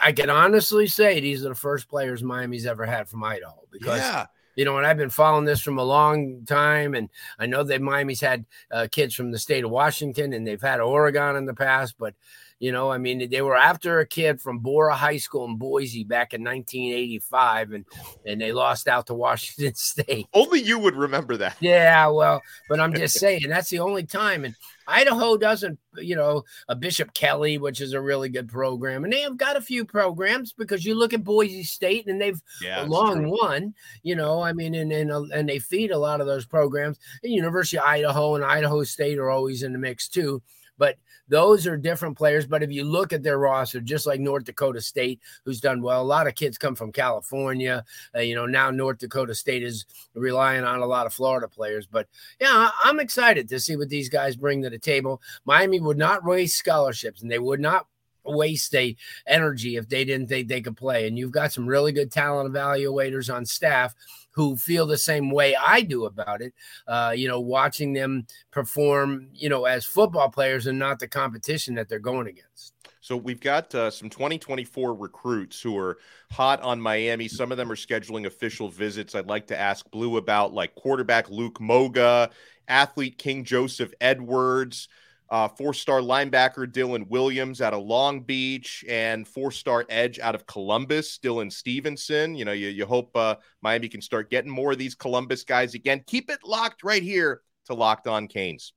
I 0.02 0.12
can 0.12 0.30
honestly 0.30 0.88
say 0.88 1.20
these 1.20 1.46
are 1.46 1.50
the 1.50 1.56
first 1.56 1.90
players 1.90 2.24
Miami's 2.24 2.66
ever 2.66 2.86
had 2.86 3.08
from 3.08 3.24
Idaho 3.24 3.64
because. 3.72 4.00
Yeah. 4.00 4.26
You 4.56 4.66
know, 4.66 4.76
and 4.80 4.88
I've 4.88 4.98
been 4.98 5.12
following 5.12 5.46
this 5.46 5.62
from 5.62 5.78
a 5.78 5.84
long 5.84 6.44
time, 6.48 6.96
and 6.96 7.10
I 7.38 7.46
know 7.46 7.62
that 7.62 7.80
Miami's 7.80 8.22
had 8.22 8.44
uh, 8.72 8.88
kids 8.92 9.14
from 9.14 9.30
the 9.30 9.38
state 9.38 9.64
of 9.64 9.70
Washington, 9.70 10.34
and 10.34 10.48
they've 10.48 10.60
had 10.60 10.80
Oregon 10.80 11.36
in 11.36 11.46
the 11.46 11.54
past. 11.54 11.94
But 12.00 12.16
you 12.60 12.72
know, 12.72 12.92
I 12.92 12.98
mean, 12.98 13.30
they 13.30 13.42
were 13.44 13.56
after 13.56 14.00
a 14.00 14.06
kid 14.06 14.42
from 14.42 14.60
Borah 14.60 14.96
High 14.96 15.18
School 15.18 15.46
in 15.46 15.58
Boise 15.58 16.04
back 16.04 16.34
in 16.34 16.44
1985, 16.44 17.72
and 17.72 17.86
and 18.26 18.42
they 18.42 18.52
lost 18.52 18.88
out 18.88 19.08
to 19.08 19.14
Washington 19.28 19.76
State. 19.76 20.28
Only 20.34 20.62
you 20.62 20.80
would 20.80 20.96
remember 20.96 21.38
that. 21.38 21.58
Yeah, 21.60 22.08
well, 22.08 22.42
but 22.68 22.80
I'm 22.80 22.94
just 22.94 23.16
saying 23.20 23.42
that's 23.48 23.70
the 23.70 23.80
only 23.80 24.06
time. 24.06 24.44
And 24.44 24.56
Idaho 24.88 25.38
doesn't, 25.38 25.78
you 25.98 26.16
know, 26.16 26.46
a 26.68 26.76
Bishop 26.76 27.14
Kelly, 27.14 27.60
which 27.60 27.80
is 27.80 27.94
a 27.94 28.02
really 28.02 28.30
good 28.30 28.50
program, 28.50 29.04
and 29.04 29.14
they 29.14 29.22
have 29.22 29.38
got 29.38 29.56
a 29.56 29.62
few 29.62 29.86
programs 29.86 30.52
because 30.52 30.84
you 30.84 30.96
look 30.96 31.14
at 31.14 31.24
Boise 31.24 31.64
State 31.64 32.08
and 32.08 32.20
they've 32.20 32.42
yeah, 32.64 32.86
long 32.88 33.30
won. 33.30 33.76
You 34.02 34.16
know, 34.16 34.42
I 34.42 34.54
mean, 34.54 34.74
and 34.74 34.92
and 34.92 35.12
uh, 35.12 35.24
and 35.32 35.48
they 35.48 35.60
feed 35.60 35.92
a 35.92 36.00
lot 36.00 36.22
of 36.22 36.28
those 36.28 36.46
programs. 36.48 36.98
And 37.22 37.32
University 37.32 37.78
of 37.78 37.84
Idaho 37.84 38.34
and 38.34 38.44
Idaho 38.44 38.84
State 38.84 39.20
are 39.20 39.30
always 39.30 39.62
in 39.62 39.74
the 39.74 39.80
mix 39.80 40.08
too. 40.08 40.42
But 40.80 40.98
those 41.28 41.68
are 41.68 41.78
different 41.78 42.18
players. 42.18 42.46
But 42.46 42.64
if 42.64 42.72
you 42.72 42.84
look 42.84 43.14
at 43.14 43.24
their 43.24 43.38
roster, 43.38 43.82
just 43.82 44.06
like 44.06 44.20
North 44.20 44.46
Dakota 44.46 44.82
State, 44.82 45.20
who's 45.46 45.62
done 45.62 45.82
well, 45.82 46.02
a 46.02 46.04
lot 46.04 46.28
of 46.28 46.36
kids 46.36 46.58
come 46.58 46.76
from 46.76 46.92
California. 46.92 47.84
Uh, 48.16 48.20
you 48.20 48.36
know, 48.36 48.46
now 48.46 48.72
North 48.72 49.00
Dakota 49.00 49.36
State 49.36 49.64
is 49.64 49.86
relying 50.14 50.64
on 50.64 50.80
a 50.80 50.86
lot 50.86 51.06
of 51.06 51.14
Florida 51.14 51.48
players. 51.48 51.86
But 51.86 52.08
yeah, 52.40 52.70
I'm 52.84 53.00
excited 53.00 53.50
to 53.50 53.60
see 53.60 53.76
what 53.76 53.90
these 53.90 54.10
guys 54.10 54.36
bring 54.36 54.62
to 54.64 54.70
the 54.70 54.80
table. 54.80 55.22
Miami 55.46 55.80
would 55.80 55.98
not 55.98 56.26
raise 56.26 56.56
scholarships, 56.56 57.22
and 57.22 57.32
they 57.32 57.40
would 57.40 57.60
not 57.60 57.88
waste 58.28 58.76
a 58.76 58.96
energy 59.26 59.78
if 59.78 59.88
they 59.90 60.04
didn't 60.06 60.28
think 60.28 60.48
they 60.48 60.62
could 60.62 60.78
play. 60.78 61.08
And 61.08 61.18
you've 61.18 61.32
got 61.32 61.52
some 61.52 61.68
really 61.68 61.92
good 61.92 62.12
talent 62.12 62.54
evaluators 62.54 63.34
on 63.34 63.46
staff 63.46 63.96
who 64.32 64.56
feel 64.56 64.86
the 64.86 64.98
same 64.98 65.32
way 65.32 65.56
I 65.56 65.82
do 65.82 66.06
about 66.06 66.42
it. 66.42 66.54
Uh, 66.88 67.12
you 67.16 67.28
know, 67.28 67.40
watching 67.40 67.94
them 67.94 68.28
perform, 68.52 69.30
you 69.34 69.50
know, 69.50 69.66
as 69.66 69.84
football 69.84 70.30
players 70.30 70.68
and 70.68 70.78
not 70.78 71.00
the 71.00 71.08
competition 71.08 71.74
that 71.76 71.90
they're 71.90 71.98
going 71.98 72.28
against. 72.28 72.74
So 73.02 73.16
we've 73.16 73.40
got 73.40 73.74
uh, 73.74 73.90
some 73.90 74.10
2024 74.10 74.94
recruits 74.94 75.62
who 75.62 75.78
are 75.78 75.98
hot 76.30 76.62
on 76.62 76.80
Miami. 76.82 77.28
Some 77.28 77.52
of 77.52 77.58
them 77.58 77.72
are 77.72 77.76
scheduling 77.76 78.26
official 78.26 78.70
visits. 78.70 79.16
I'd 79.16 79.28
like 79.28 79.48
to 79.48 79.58
ask 79.58 79.90
Blue 79.92 80.18
about, 80.18 80.54
like 80.54 80.76
quarterback 80.76 81.30
Luke 81.30 81.60
Moga, 81.62 82.30
athlete 82.68 83.18
King 83.18 83.44
Joseph 83.44 83.94
Edwards 84.02 84.90
uh, 85.30 85.48
four 85.48 85.74
star 85.74 86.00
linebacker 86.00 86.66
Dylan 86.66 87.08
Williams 87.10 87.62
out 87.62 87.74
of 87.74 87.84
Long 87.84 88.22
Beach, 88.22 88.86
and 88.88 89.28
four 89.28 89.52
star 89.52 89.86
edge 89.90 90.20
out 90.20 90.36
of 90.36 90.46
Columbus, 90.46 91.20
Dylan 91.20 91.52
Stephenson. 91.52 92.36
You 92.36 92.46
know, 92.46 92.54
you, 92.54 92.70
you 92.70 92.86
hope 92.86 93.16
uh, 93.16 93.36
Miami 93.62 93.90
can 93.90 94.02
start 94.02 94.30
getting 94.30 94.52
more 94.52 94.72
of 94.72 94.78
these 94.78 94.96
Columbus 94.96 95.44
guys 95.44 95.74
again. 95.74 96.04
Keep 96.08 96.30
it 96.30 96.40
locked 96.44 96.84
right 96.84 97.04
here 97.04 97.42
to 97.66 97.74
Locked 97.74 98.08
On 98.08 98.28
Canes. 98.28 98.74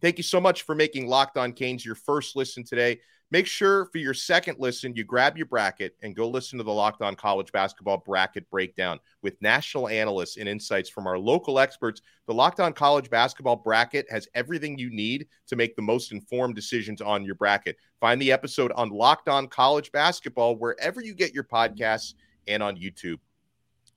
Thank 0.00 0.18
you 0.18 0.24
so 0.24 0.40
much 0.40 0.62
for 0.62 0.74
making 0.74 1.08
Locked 1.08 1.38
On 1.38 1.52
Canes 1.52 1.84
your 1.84 1.94
first 1.94 2.36
listen 2.36 2.64
today. 2.64 3.00
Make 3.32 3.48
sure 3.48 3.86
for 3.86 3.98
your 3.98 4.14
second 4.14 4.60
listen, 4.60 4.94
you 4.94 5.02
grab 5.02 5.36
your 5.36 5.46
bracket 5.46 5.96
and 6.00 6.14
go 6.14 6.28
listen 6.28 6.58
to 6.58 6.64
the 6.64 6.72
Locked 6.72 7.02
On 7.02 7.16
College 7.16 7.50
Basketball 7.50 7.98
Bracket 7.98 8.48
Breakdown 8.50 9.00
with 9.20 9.40
national 9.42 9.88
analysts 9.88 10.36
and 10.36 10.48
insights 10.48 10.88
from 10.88 11.08
our 11.08 11.18
local 11.18 11.58
experts. 11.58 12.02
The 12.28 12.34
Locked 12.34 12.60
On 12.60 12.72
College 12.72 13.10
Basketball 13.10 13.56
Bracket 13.56 14.06
has 14.10 14.28
everything 14.36 14.78
you 14.78 14.90
need 14.90 15.26
to 15.48 15.56
make 15.56 15.74
the 15.74 15.82
most 15.82 16.12
informed 16.12 16.54
decisions 16.54 17.00
on 17.00 17.24
your 17.24 17.34
bracket. 17.34 17.76
Find 18.00 18.22
the 18.22 18.30
episode 18.30 18.70
on 18.76 18.90
Locked 18.90 19.28
On 19.28 19.48
College 19.48 19.90
Basketball 19.90 20.54
wherever 20.54 21.00
you 21.00 21.12
get 21.12 21.34
your 21.34 21.44
podcasts 21.44 22.14
and 22.46 22.62
on 22.62 22.76
YouTube. 22.76 23.18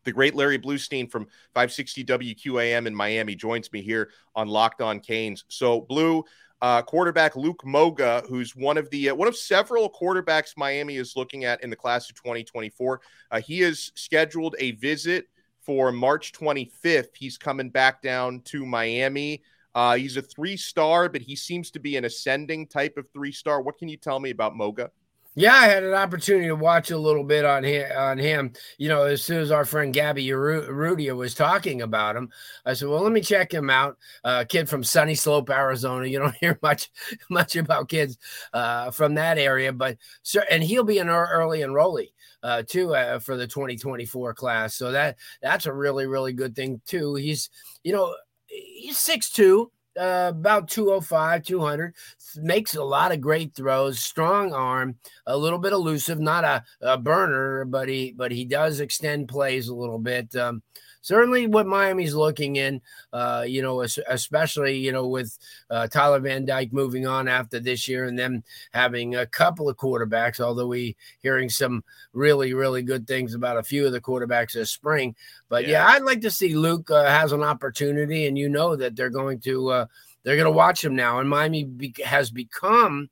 The 0.06 0.12
great 0.12 0.34
Larry 0.34 0.58
Blustein 0.58 1.12
from 1.12 1.26
560 1.54 2.04
WQAM 2.06 2.88
in 2.88 2.96
Miami 2.96 3.36
joins 3.36 3.72
me 3.72 3.82
here 3.82 4.10
on 4.34 4.48
Locked 4.48 4.82
On 4.82 5.00
Canes. 5.00 5.44
So, 5.50 5.82
Blue, 5.82 6.24
uh, 6.62 6.82
quarterback 6.82 7.36
Luke 7.36 7.65
Moga, 7.65 8.24
who's 8.28 8.56
one 8.56 8.78
of 8.78 8.89
the 8.89 9.10
uh, 9.10 9.15
one 9.15 9.28
of 9.28 9.36
several 9.36 9.89
quarterbacks 9.89 10.58
Miami 10.58 10.98
is 10.98 11.15
looking 11.15 11.45
at 11.45 11.63
in 11.63 11.69
the 11.69 11.76
class 11.76 12.10
of 12.10 12.15
2024. 12.15 13.02
Uh, 13.32 13.41
he 13.41 13.60
has 13.62 13.91
scheduled 13.95 14.56
a 14.60 14.72
visit 14.72 15.28
for 15.62 15.91
March 15.91 16.34
25th. 16.34 17.15
He's 17.15 17.38
coming 17.38 17.69
back 17.69 18.02
down 18.02 18.41
to 18.45 18.65
Miami. 18.65 19.43
Uh, 19.76 19.95
he's 19.95 20.17
a 20.17 20.22
three 20.22 20.58
star, 20.58 21.08
but 21.08 21.22
he 21.22 21.36
seems 21.36 21.72
to 21.72 21.80
be 21.80 21.95
an 21.95 22.06
ascending 22.06 22.67
type 22.67 22.98
of 22.98 23.08
three 23.13 23.32
star. 23.32 23.62
What 23.62 23.78
can 23.78 23.88
you 23.88 23.98
tell 23.98 24.19
me 24.19 24.32
about 24.32 24.56
Moga? 24.56 24.91
Yeah, 25.36 25.54
I 25.54 25.68
had 25.68 25.84
an 25.84 25.94
opportunity 25.94 26.48
to 26.48 26.56
watch 26.56 26.89
a 26.92 26.98
little 26.98 27.24
bit 27.24 27.46
on 27.46 27.63
him. 27.63 27.89
On 27.96 28.18
him, 28.18 28.52
you 28.78 28.89
know, 28.89 29.04
as 29.04 29.24
soon 29.24 29.39
as 29.39 29.52
our 29.52 29.63
friend 29.63 29.94
Gabby 29.94 30.26
Rudia 30.28 31.15
was 31.15 31.34
talking 31.36 31.82
about 31.82 32.15
him, 32.15 32.30
I 32.65 32.74
said, 32.74 32.89
"Well, 32.89 33.02
let 33.04 33.12
me 33.13 33.22
check 33.22 33.54
him 33.54 33.70
out." 33.70 33.98
Uh, 34.24 34.44
kid 34.50 34.68
from 34.68 34.84
Sunny 34.84 35.15
Slope, 35.15 35.50
Arizona. 35.50 36.08
You 36.08 36.20
don't 36.20 36.36
hear 36.42 36.58
much 36.63 36.89
much 37.30 37.56
about 37.56 37.89
kids 37.89 38.18
uh, 38.54 38.92
from 38.92 39.15
that 39.15 39.38
area, 39.38 39.72
but 39.72 39.98
sir, 40.24 40.44
and 40.50 40.63
he'll 40.63 40.84
be 40.84 40.98
an 40.98 41.10
early 41.10 41.60
enrollee 41.60 42.12
uh, 42.44 42.63
too 42.68 42.96
uh, 42.96 43.20
for 43.20 43.38
the 43.38 43.48
2024 43.48 44.34
class. 44.34 44.76
So 44.76 44.92
that 44.92 45.18
that's 45.42 45.68
a 45.68 45.74
really 45.74 46.08
really 46.08 46.34
good 46.34 46.56
thing 46.56 46.82
too. 46.86 47.15
He's 47.15 47.50
you 47.84 47.94
know 47.94 48.15
he's 48.48 48.98
six 48.98 49.30
two 49.30 49.72
uh, 49.97 50.28
about 50.30 50.67
205, 50.69 51.43
200. 51.43 51.95
Makes 52.38 52.75
a 52.75 52.84
lot 52.84 53.12
of 53.12 53.21
great 53.21 53.56
throws, 53.56 53.99
strong 53.99 54.54
arm, 54.54 54.95
a 55.25 55.38
little 55.38 55.60
bit 55.60 55.73
elusive, 55.73 56.19
not 56.19 56.43
a, 56.43 56.63
a 56.82 56.97
burner, 56.97 57.65
but 57.65 57.89
he 57.89 58.13
but 58.15 58.32
he 58.32 58.45
does 58.45 58.80
extend 58.80 59.28
plays 59.28 59.67
a 59.67 59.75
little 59.75 59.99
bit. 59.99 60.36
Um, 60.36 60.62
certainly 61.10 61.48
what 61.48 61.65
Miami's 61.65 62.13
looking 62.13 62.58
in, 62.58 62.80
uh, 63.13 63.43
you 63.48 63.63
know, 63.63 63.82
especially, 63.82 64.78
you 64.78 64.91
know, 64.91 65.08
with 65.08 65.39
uh, 65.72 65.88
Tyler 65.88 66.19
Van 66.19 66.45
Dyke 66.45 66.72
moving 66.72 67.08
on 67.08 67.28
after 67.28 67.60
this 67.60 67.88
year 67.88 68.06
and 68.06 68.17
them 68.17 68.43
having 68.74 69.15
a 69.15 69.26
couple 69.26 69.67
of 69.67 69.76
quarterbacks, 69.76 70.39
although 70.39 70.67
we 70.67 70.95
hearing 71.24 71.50
some 71.50 71.84
really, 72.13 72.54
really 72.54 72.84
good 72.84 73.08
things 73.08 73.34
about 73.34 73.58
a 73.58 73.63
few 73.63 73.88
of 73.88 73.91
the 73.91 74.00
quarterbacks 74.00 74.54
this 74.54 74.69
spring. 74.69 75.15
But 75.50 75.63
yeah, 75.63 75.84
yeah 75.84 75.88
I'd 75.88 76.04
like 76.04 76.22
to 76.22 76.30
see 76.30 76.54
Luke 76.54 76.91
uh, 76.91 77.06
has 77.06 77.32
an 77.32 77.41
opportunity 77.41 78.28
and 78.28 78.38
you 78.38 78.48
know 78.48 78.76
that 78.76 78.95
they're 78.95 79.10
going 79.10 79.39
to, 79.39 79.69
uh, 79.69 79.86
they're 80.22 80.36
going 80.36 80.45
to 80.45 80.52
watch 80.52 80.86
him 80.86 80.95
now. 80.95 81.19
And 81.19 81.28
Miami 81.28 81.63
be- 81.63 81.95
has 82.06 82.30
become 82.30 83.10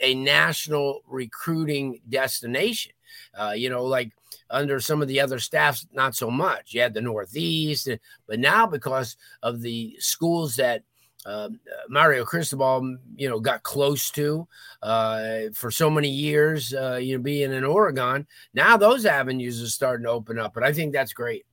a 0.00 0.14
national 0.14 1.02
recruiting 1.06 2.00
destination. 2.08 2.92
Uh, 3.38 3.52
you 3.54 3.68
know, 3.68 3.84
like 3.84 4.10
under 4.50 4.80
some 4.80 5.02
of 5.02 5.08
the 5.08 5.20
other 5.20 5.38
staffs, 5.38 5.86
not 5.92 6.14
so 6.14 6.30
much. 6.30 6.74
You 6.74 6.80
had 6.80 6.94
the 6.94 7.00
Northeast, 7.00 7.88
but 8.26 8.38
now 8.38 8.66
because 8.66 9.16
of 9.42 9.60
the 9.60 9.96
schools 9.98 10.56
that 10.56 10.82
uh, 11.26 11.48
Mario 11.88 12.24
Cristobal, 12.24 12.98
you 13.16 13.28
know, 13.28 13.40
got 13.40 13.62
close 13.62 14.10
to 14.10 14.46
uh, 14.82 15.38
for 15.54 15.70
so 15.70 15.88
many 15.88 16.10
years, 16.10 16.74
uh, 16.74 16.96
you 16.96 17.16
know, 17.16 17.22
being 17.22 17.52
in 17.52 17.64
Oregon. 17.64 18.26
Now 18.52 18.76
those 18.76 19.06
avenues 19.06 19.62
are 19.62 19.68
starting 19.68 20.04
to 20.04 20.10
open 20.10 20.38
up, 20.38 20.52
but 20.52 20.62
I 20.62 20.72
think 20.72 20.92
that's 20.92 21.12
great. 21.12 21.46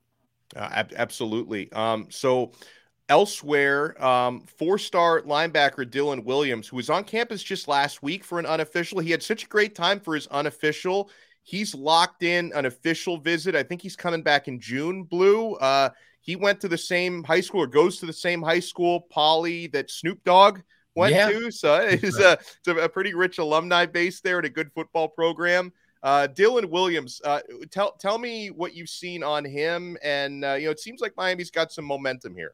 Uh, 0.55 0.69
ab- 0.71 0.93
absolutely. 0.97 1.71
Um, 1.71 2.07
so 2.09 2.51
elsewhere, 3.07 4.01
um, 4.03 4.41
four-star 4.57 5.21
linebacker 5.21 5.85
Dylan 5.85 6.25
Williams, 6.25 6.67
who 6.67 6.75
was 6.75 6.89
on 6.89 7.03
campus 7.05 7.41
just 7.41 7.67
last 7.67 8.03
week 8.03 8.23
for 8.23 8.39
an 8.39 8.45
unofficial, 8.45 8.99
he 8.99 9.11
had 9.11 9.23
such 9.23 9.45
a 9.45 9.47
great 9.47 9.75
time 9.75 9.99
for 9.99 10.15
his 10.15 10.27
unofficial. 10.27 11.09
He's 11.43 11.73
locked 11.73 12.23
in 12.23 12.51
an 12.53 12.65
official 12.65 13.17
visit. 13.17 13.55
I 13.55 13.63
think 13.63 13.81
he's 13.81 13.95
coming 13.95 14.21
back 14.21 14.47
in 14.47 14.59
June. 14.59 15.03
Blue. 15.03 15.55
Uh, 15.55 15.89
he 16.21 16.35
went 16.35 16.61
to 16.61 16.67
the 16.67 16.77
same 16.77 17.23
high 17.23 17.41
school 17.41 17.61
or 17.61 17.67
goes 17.67 17.97
to 17.99 18.05
the 18.05 18.13
same 18.13 18.41
high 18.41 18.59
school, 18.59 19.01
Poly, 19.01 19.67
that 19.67 19.89
Snoop 19.89 20.23
Dogg 20.23 20.59
went 20.95 21.15
yeah. 21.15 21.29
to. 21.29 21.51
So 21.51 21.75
it's 21.77 22.19
a, 22.19 22.33
it's 22.33 22.67
a 22.67 22.89
pretty 22.89 23.13
rich 23.13 23.39
alumni 23.39 23.85
base 23.85 24.21
there 24.21 24.37
and 24.37 24.45
a 24.45 24.49
good 24.49 24.71
football 24.73 25.07
program. 25.07 25.73
Uh, 26.03 26.27
Dylan 26.31 26.69
Williams, 26.69 27.21
uh, 27.23 27.41
tell 27.69 27.91
tell 27.93 28.17
me 28.17 28.49
what 28.49 28.73
you've 28.73 28.89
seen 28.89 29.23
on 29.23 29.45
him, 29.45 29.97
and 30.03 30.43
uh, 30.43 30.53
you 30.53 30.65
know 30.65 30.71
it 30.71 30.79
seems 30.79 30.99
like 30.99 31.15
Miami's 31.15 31.51
got 31.51 31.71
some 31.71 31.85
momentum 31.85 32.35
here. 32.35 32.53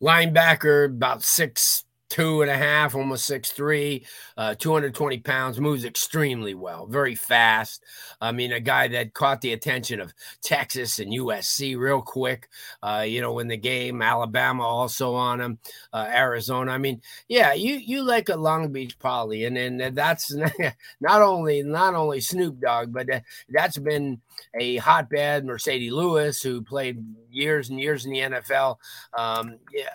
linebacker, 0.00 0.86
about 0.86 1.22
six 1.22 1.85
two 2.08 2.42
and 2.42 2.50
a 2.50 2.56
half, 2.56 2.94
almost 2.94 3.26
six 3.26 3.52
three, 3.52 4.06
uh, 4.36 4.54
220 4.54 5.18
pounds, 5.18 5.60
moves 5.60 5.84
extremely 5.84 6.54
well, 6.54 6.86
very 6.86 7.14
fast. 7.14 7.84
I 8.20 8.32
mean, 8.32 8.52
a 8.52 8.60
guy 8.60 8.88
that 8.88 9.14
caught 9.14 9.40
the 9.40 9.52
attention 9.52 10.00
of 10.00 10.14
Texas 10.42 10.98
and 10.98 11.12
USC 11.12 11.76
real 11.76 12.02
quick. 12.02 12.48
Uh, 12.82 13.04
you 13.06 13.20
know, 13.20 13.38
in 13.38 13.48
the 13.48 13.56
game, 13.56 14.02
Alabama 14.02 14.62
also 14.62 15.14
on 15.14 15.40
him, 15.40 15.58
uh, 15.92 16.08
Arizona. 16.08 16.72
I 16.72 16.78
mean, 16.78 17.00
yeah, 17.28 17.52
you 17.52 17.74
you 17.74 18.02
like 18.02 18.28
a 18.28 18.36
Long 18.36 18.72
Beach 18.72 18.98
Poly, 18.98 19.44
and 19.44 19.56
then 19.56 19.94
that's 19.94 20.34
not 21.00 21.22
only 21.22 21.62
not 21.62 21.94
only 21.94 22.20
Snoop 22.20 22.60
Dogg, 22.60 22.92
but 22.92 23.08
that's 23.48 23.78
been 23.78 24.20
a 24.58 24.76
hotbed. 24.76 25.44
Marcedes 25.44 25.90
Lewis, 25.90 26.42
who 26.42 26.62
played 26.62 27.04
years 27.30 27.70
and 27.70 27.80
years 27.80 28.06
in 28.06 28.12
the 28.12 28.20
NFL. 28.20 28.76
Um, 29.16 29.58
yeah 29.72 29.88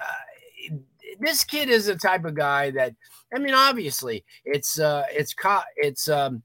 this 1.22 1.44
kid 1.44 1.70
is 1.70 1.86
the 1.86 1.96
type 1.96 2.26
of 2.26 2.36
guy 2.36 2.72
that 2.72 2.96
I 3.34 3.40
mean, 3.40 3.54
obviously, 3.54 4.26
it's 4.44 4.80
uh, 4.80 5.06
it's 5.10 5.34
it's 5.78 6.10
um, 6.10 6.44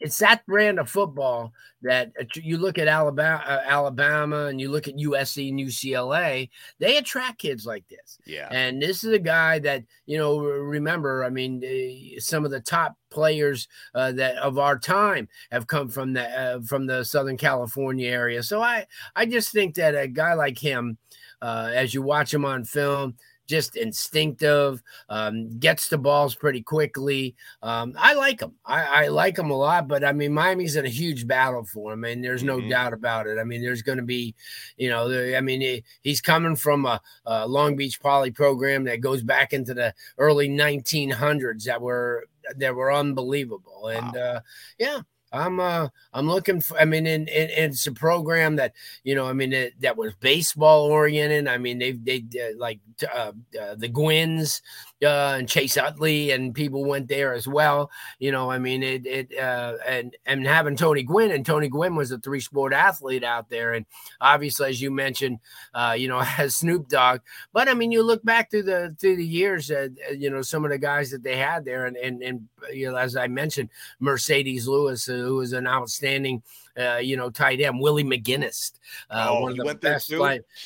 it's 0.00 0.18
that 0.18 0.44
brand 0.46 0.78
of 0.78 0.90
football 0.90 1.52
that 1.82 2.12
uh, 2.18 2.24
you 2.34 2.56
look 2.56 2.78
at 2.78 2.88
Alabama, 2.88 3.42
uh, 3.46 3.60
Alabama, 3.66 4.46
and 4.46 4.60
you 4.60 4.70
look 4.70 4.88
at 4.88 4.96
USC 4.96 5.50
and 5.50 5.60
UCLA. 5.60 6.48
They 6.78 6.96
attract 6.96 7.38
kids 7.38 7.66
like 7.66 7.86
this. 7.88 8.18
Yeah, 8.24 8.48
and 8.50 8.80
this 8.80 9.04
is 9.04 9.12
a 9.12 9.18
guy 9.18 9.58
that 9.60 9.84
you 10.06 10.16
know. 10.16 10.38
Remember, 10.40 11.22
I 11.24 11.28
mean, 11.28 11.62
uh, 11.62 12.20
some 12.20 12.44
of 12.44 12.50
the 12.50 12.60
top 12.60 12.96
players 13.10 13.68
uh, 13.94 14.12
that 14.12 14.36
of 14.36 14.58
our 14.58 14.78
time 14.78 15.28
have 15.50 15.66
come 15.66 15.88
from 15.88 16.14
the 16.14 16.28
uh, 16.28 16.60
from 16.62 16.86
the 16.86 17.04
Southern 17.04 17.36
California 17.36 18.10
area. 18.10 18.42
So 18.42 18.62
I 18.62 18.86
I 19.14 19.26
just 19.26 19.52
think 19.52 19.74
that 19.74 19.94
a 19.94 20.08
guy 20.08 20.32
like 20.32 20.58
him, 20.58 20.96
uh, 21.42 21.70
as 21.74 21.92
you 21.92 22.00
watch 22.00 22.32
him 22.32 22.46
on 22.46 22.64
film 22.64 23.16
just 23.52 23.76
instinctive, 23.76 24.82
um, 25.10 25.58
gets 25.58 25.88
the 25.88 25.98
balls 25.98 26.34
pretty 26.34 26.62
quickly. 26.62 27.36
Um, 27.62 27.94
I 27.98 28.14
like 28.14 28.40
him. 28.40 28.54
I, 28.64 29.04
I, 29.04 29.08
like 29.08 29.38
him 29.38 29.50
a 29.50 29.56
lot, 29.56 29.88
but 29.88 30.02
I 30.02 30.12
mean, 30.12 30.32
Miami's 30.32 30.76
in 30.76 30.86
a 30.86 30.88
huge 30.88 31.26
battle 31.26 31.62
for 31.66 31.92
him, 31.92 32.04
and 32.04 32.24
there's 32.24 32.42
no 32.42 32.56
mm-hmm. 32.56 32.70
doubt 32.70 32.94
about 32.94 33.26
it. 33.26 33.38
I 33.38 33.44
mean, 33.44 33.60
there's 33.60 33.82
going 33.82 33.98
to 33.98 34.04
be, 34.04 34.34
you 34.78 34.88
know, 34.88 35.36
I 35.36 35.42
mean, 35.42 35.60
he, 35.60 35.84
he's 36.00 36.22
coming 36.22 36.56
from 36.56 36.86
a, 36.86 36.98
a 37.26 37.46
Long 37.46 37.76
Beach 37.76 38.00
Poly 38.00 38.30
program 38.30 38.84
that 38.84 39.02
goes 39.02 39.22
back 39.22 39.52
into 39.52 39.74
the 39.74 39.92
early 40.16 40.48
1900s 40.48 41.64
that 41.64 41.82
were 41.82 42.24
that 42.56 42.74
were 42.74 42.90
unbelievable, 42.90 43.88
and 43.88 44.14
wow. 44.14 44.20
uh, 44.20 44.40
yeah, 44.78 45.00
I'm 45.32 45.60
uh 45.60 45.88
I'm 46.12 46.28
looking 46.28 46.60
for 46.60 46.78
I 46.78 46.84
mean 46.84 47.06
in, 47.06 47.22
in, 47.28 47.50
it's 47.50 47.86
a 47.86 47.92
program 47.92 48.56
that 48.56 48.74
you 49.04 49.14
know 49.14 49.26
I 49.26 49.32
mean 49.32 49.52
it, 49.52 49.80
that 49.80 49.96
was 49.96 50.12
baseball 50.20 50.84
oriented 50.84 51.48
I 51.48 51.58
mean 51.58 51.78
they 51.78 51.92
they 51.92 52.24
uh, 52.40 52.56
like 52.58 52.80
uh, 53.14 53.32
uh, 53.60 53.74
the 53.76 53.88
Gwynns 53.88 54.60
uh, 55.02 55.36
and 55.38 55.48
Chase 55.48 55.76
Utley 55.76 56.30
and 56.30 56.54
people 56.54 56.84
went 56.84 57.08
there 57.08 57.32
as 57.32 57.46
well. 57.46 57.90
You 58.18 58.32
know, 58.32 58.50
I 58.50 58.58
mean, 58.58 58.82
it, 58.82 59.06
it 59.06 59.38
uh, 59.38 59.74
and 59.86 60.16
and 60.26 60.46
having 60.46 60.76
Tony 60.76 61.02
Gwynn 61.02 61.30
and 61.30 61.44
Tony 61.44 61.68
Gwynn 61.68 61.96
was 61.96 62.12
a 62.12 62.18
three 62.18 62.40
sport 62.40 62.72
athlete 62.72 63.24
out 63.24 63.48
there, 63.48 63.72
and 63.72 63.86
obviously, 64.20 64.68
as 64.68 64.80
you 64.80 64.90
mentioned, 64.90 65.38
uh, 65.74 65.94
you 65.96 66.08
know, 66.08 66.20
has 66.20 66.56
Snoop 66.56 66.88
Dogg. 66.88 67.20
But 67.52 67.68
I 67.68 67.74
mean, 67.74 67.92
you 67.92 68.02
look 68.02 68.24
back 68.24 68.50
through 68.50 68.64
the 68.64 68.96
through 68.98 69.16
the 69.16 69.26
years, 69.26 69.70
uh, 69.70 69.88
you 70.16 70.30
know, 70.30 70.42
some 70.42 70.64
of 70.64 70.70
the 70.70 70.78
guys 70.78 71.10
that 71.10 71.22
they 71.22 71.36
had 71.36 71.64
there, 71.64 71.86
and 71.86 71.96
and 71.96 72.22
and 72.22 72.48
you 72.72 72.90
know, 72.90 72.96
as 72.96 73.16
I 73.16 73.26
mentioned, 73.26 73.70
Marcedes 74.00 74.66
Lewis, 74.66 75.08
uh, 75.08 75.12
who 75.12 75.36
was 75.36 75.52
an 75.52 75.66
outstanding 75.66 76.42
uh, 76.78 76.96
you 76.96 77.16
know, 77.16 77.30
tight 77.30 77.60
end 77.60 77.80
Willie 77.80 78.04
McGinest. 78.04 78.78
Uh, 79.10 79.26
oh, 79.30 79.42
one 79.42 79.52
of 79.52 79.66
the 79.66 79.74
best. 79.74 80.12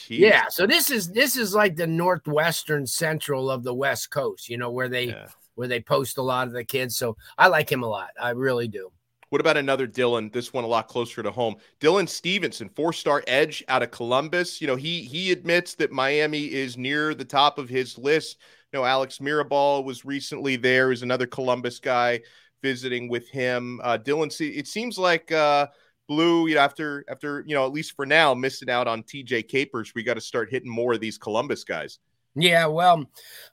yeah. 0.08 0.44
So 0.48 0.66
this 0.66 0.90
is 0.90 1.10
this 1.10 1.36
is 1.36 1.54
like 1.54 1.76
the 1.76 1.86
northwestern 1.86 2.86
central 2.86 3.50
of 3.50 3.62
the 3.62 3.74
West 3.74 4.10
Coast. 4.10 4.48
You 4.48 4.58
know, 4.58 4.70
where 4.70 4.88
they 4.88 5.06
yeah. 5.08 5.26
where 5.54 5.68
they 5.68 5.80
post 5.80 6.18
a 6.18 6.22
lot 6.22 6.46
of 6.46 6.52
the 6.52 6.64
kids. 6.64 6.96
So 6.96 7.16
I 7.36 7.48
like 7.48 7.70
him 7.70 7.82
a 7.82 7.88
lot. 7.88 8.10
I 8.20 8.30
really 8.30 8.68
do. 8.68 8.90
What 9.30 9.40
about 9.40 9.56
another 9.56 9.88
Dylan? 9.88 10.32
This 10.32 10.52
one 10.52 10.62
a 10.62 10.68
lot 10.68 10.86
closer 10.86 11.22
to 11.22 11.32
home. 11.32 11.56
Dylan 11.80 12.08
Stephenson, 12.08 12.68
four-star 12.68 13.24
edge 13.26 13.64
out 13.66 13.82
of 13.82 13.90
Columbus. 13.90 14.60
You 14.60 14.68
know, 14.68 14.76
he 14.76 15.02
he 15.02 15.32
admits 15.32 15.74
that 15.76 15.90
Miami 15.90 16.44
is 16.52 16.76
near 16.76 17.14
the 17.14 17.24
top 17.24 17.58
of 17.58 17.68
his 17.68 17.98
list. 17.98 18.38
You 18.72 18.78
know, 18.78 18.84
Alex 18.84 19.18
Mirabal 19.18 19.84
was 19.84 20.04
recently 20.04 20.54
there. 20.54 20.92
Is 20.92 21.02
another 21.02 21.26
Columbus 21.26 21.80
guy 21.80 22.20
visiting 22.62 23.08
with 23.08 23.28
him. 23.28 23.80
Uh, 23.82 23.98
Dylan, 23.98 24.32
it 24.40 24.66
seems 24.66 24.98
like 24.98 25.30
uh, 25.32 25.66
Blue, 26.08 26.46
you 26.46 26.54
know, 26.54 26.60
after 26.60 27.04
after 27.08 27.42
you 27.46 27.54
know, 27.54 27.66
at 27.66 27.72
least 27.72 27.94
for 27.96 28.06
now, 28.06 28.34
missing 28.34 28.70
out 28.70 28.86
on 28.86 29.02
TJ 29.02 29.48
Capers, 29.48 29.92
we 29.94 30.02
got 30.02 30.14
to 30.14 30.20
start 30.20 30.50
hitting 30.50 30.70
more 30.70 30.94
of 30.94 31.00
these 31.00 31.18
Columbus 31.18 31.64
guys. 31.64 31.98
Yeah, 32.38 32.66
well, 32.66 33.06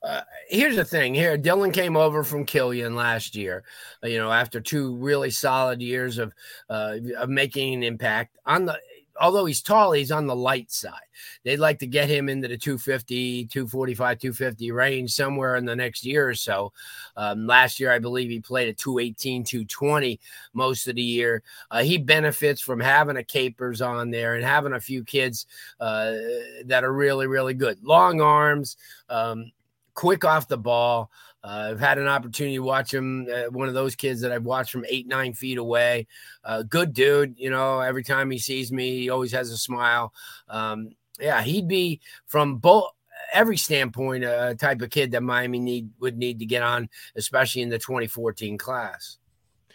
uh, 0.04 0.22
here's 0.50 0.76
the 0.76 0.84
thing. 0.84 1.14
Here, 1.14 1.38
Dylan 1.38 1.74
came 1.74 1.96
over 1.96 2.22
from 2.22 2.46
Killian 2.46 2.96
last 2.96 3.34
year. 3.34 3.64
Uh, 4.04 4.08
you 4.08 4.18
know, 4.18 4.30
after 4.30 4.60
two 4.60 4.98
really 4.98 5.30
solid 5.30 5.82
years 5.82 6.18
of 6.18 6.34
uh, 6.70 6.98
of 7.18 7.30
making 7.30 7.76
an 7.76 7.84
impact 7.84 8.38
on 8.46 8.66
the 8.66 8.78
although 9.20 9.46
he's 9.46 9.62
tall, 9.62 9.92
he's 9.92 10.12
on 10.12 10.28
the 10.28 10.36
light 10.36 10.72
side. 10.72 10.94
They'd 11.44 11.58
like 11.58 11.80
to 11.80 11.88
get 11.88 12.10
him 12.10 12.30
into 12.30 12.48
the 12.48 12.58
250, 12.58 13.46
245, 13.46 14.20
250 14.20 14.72
range 14.72 15.14
somewhere 15.14 15.56
in 15.56 15.66
the 15.66 15.76
next 15.76 16.06
year 16.06 16.28
or 16.28 16.34
so. 16.34 16.74
Um, 17.16 17.46
last 17.46 17.80
year, 17.80 17.92
I 17.92 18.00
believe 18.00 18.30
he 18.30 18.40
played 18.40 18.70
at 18.70 18.78
218, 18.78 19.44
220 19.44 20.20
most 20.54 20.88
of 20.88 20.96
the 20.96 21.02
year. 21.02 21.44
Uh, 21.70 21.84
he 21.84 21.98
benefits 21.98 22.62
from 22.62 22.80
having 22.80 23.18
a 23.18 23.24
capers 23.24 23.82
on 23.82 24.12
there 24.12 24.36
and 24.36 24.44
having 24.44 24.74
a 24.74 24.80
few 24.80 25.04
kids 25.04 25.46
uh, 25.80 26.14
that 26.66 26.84
are 26.84 26.94
really, 26.94 27.28
really 27.28 27.54
good. 27.54 27.84
Long 27.84 28.22
arms, 28.22 28.78
um, 29.10 29.52
quick 29.94 30.26
off 30.26 30.48
the 30.48 30.58
ball. 30.58 31.12
Uh, 31.44 31.70
I've 31.72 31.80
had 31.80 31.98
an 31.98 32.08
opportunity 32.08 32.56
to 32.56 32.64
watch 32.64 32.94
him. 32.94 33.28
Uh, 33.32 33.50
one 33.50 33.68
of 33.68 33.74
those 33.74 33.96
kids 33.96 34.22
that 34.22 34.32
I've 34.32 34.46
watched 34.46 34.72
from 34.72 34.86
eight, 34.88 35.08
nine 35.08 35.34
feet 35.34 35.58
away. 35.58 36.08
Uh, 36.44 36.64
good 36.64 36.94
dude. 36.94 37.36
You 37.38 37.50
know, 37.50 37.82
every 37.82 38.04
time 38.04 38.32
he 38.32 38.38
sees 38.38 38.72
me, 38.72 39.00
he 39.00 39.10
always 39.10 39.32
has 39.34 39.52
a 39.52 39.58
smile. 39.58 40.14
Um, 40.48 40.92
yeah, 41.20 41.42
he'd 41.42 41.68
be 41.68 42.02
from 42.28 42.58
both 42.58 42.86
every 43.34 43.58
standpoint 43.58 44.24
a 44.24 44.56
type 44.58 44.82
of 44.82 44.90
kid 44.90 45.12
that 45.12 45.24
Miami 45.24 45.60
need 45.60 45.90
would 46.00 46.18
need 46.18 46.40
to 46.40 46.46
get 46.46 46.64
on, 46.64 46.90
especially 47.16 47.62
in 47.62 47.70
the 47.70 47.80
2014 47.80 48.58
class. 48.58 49.18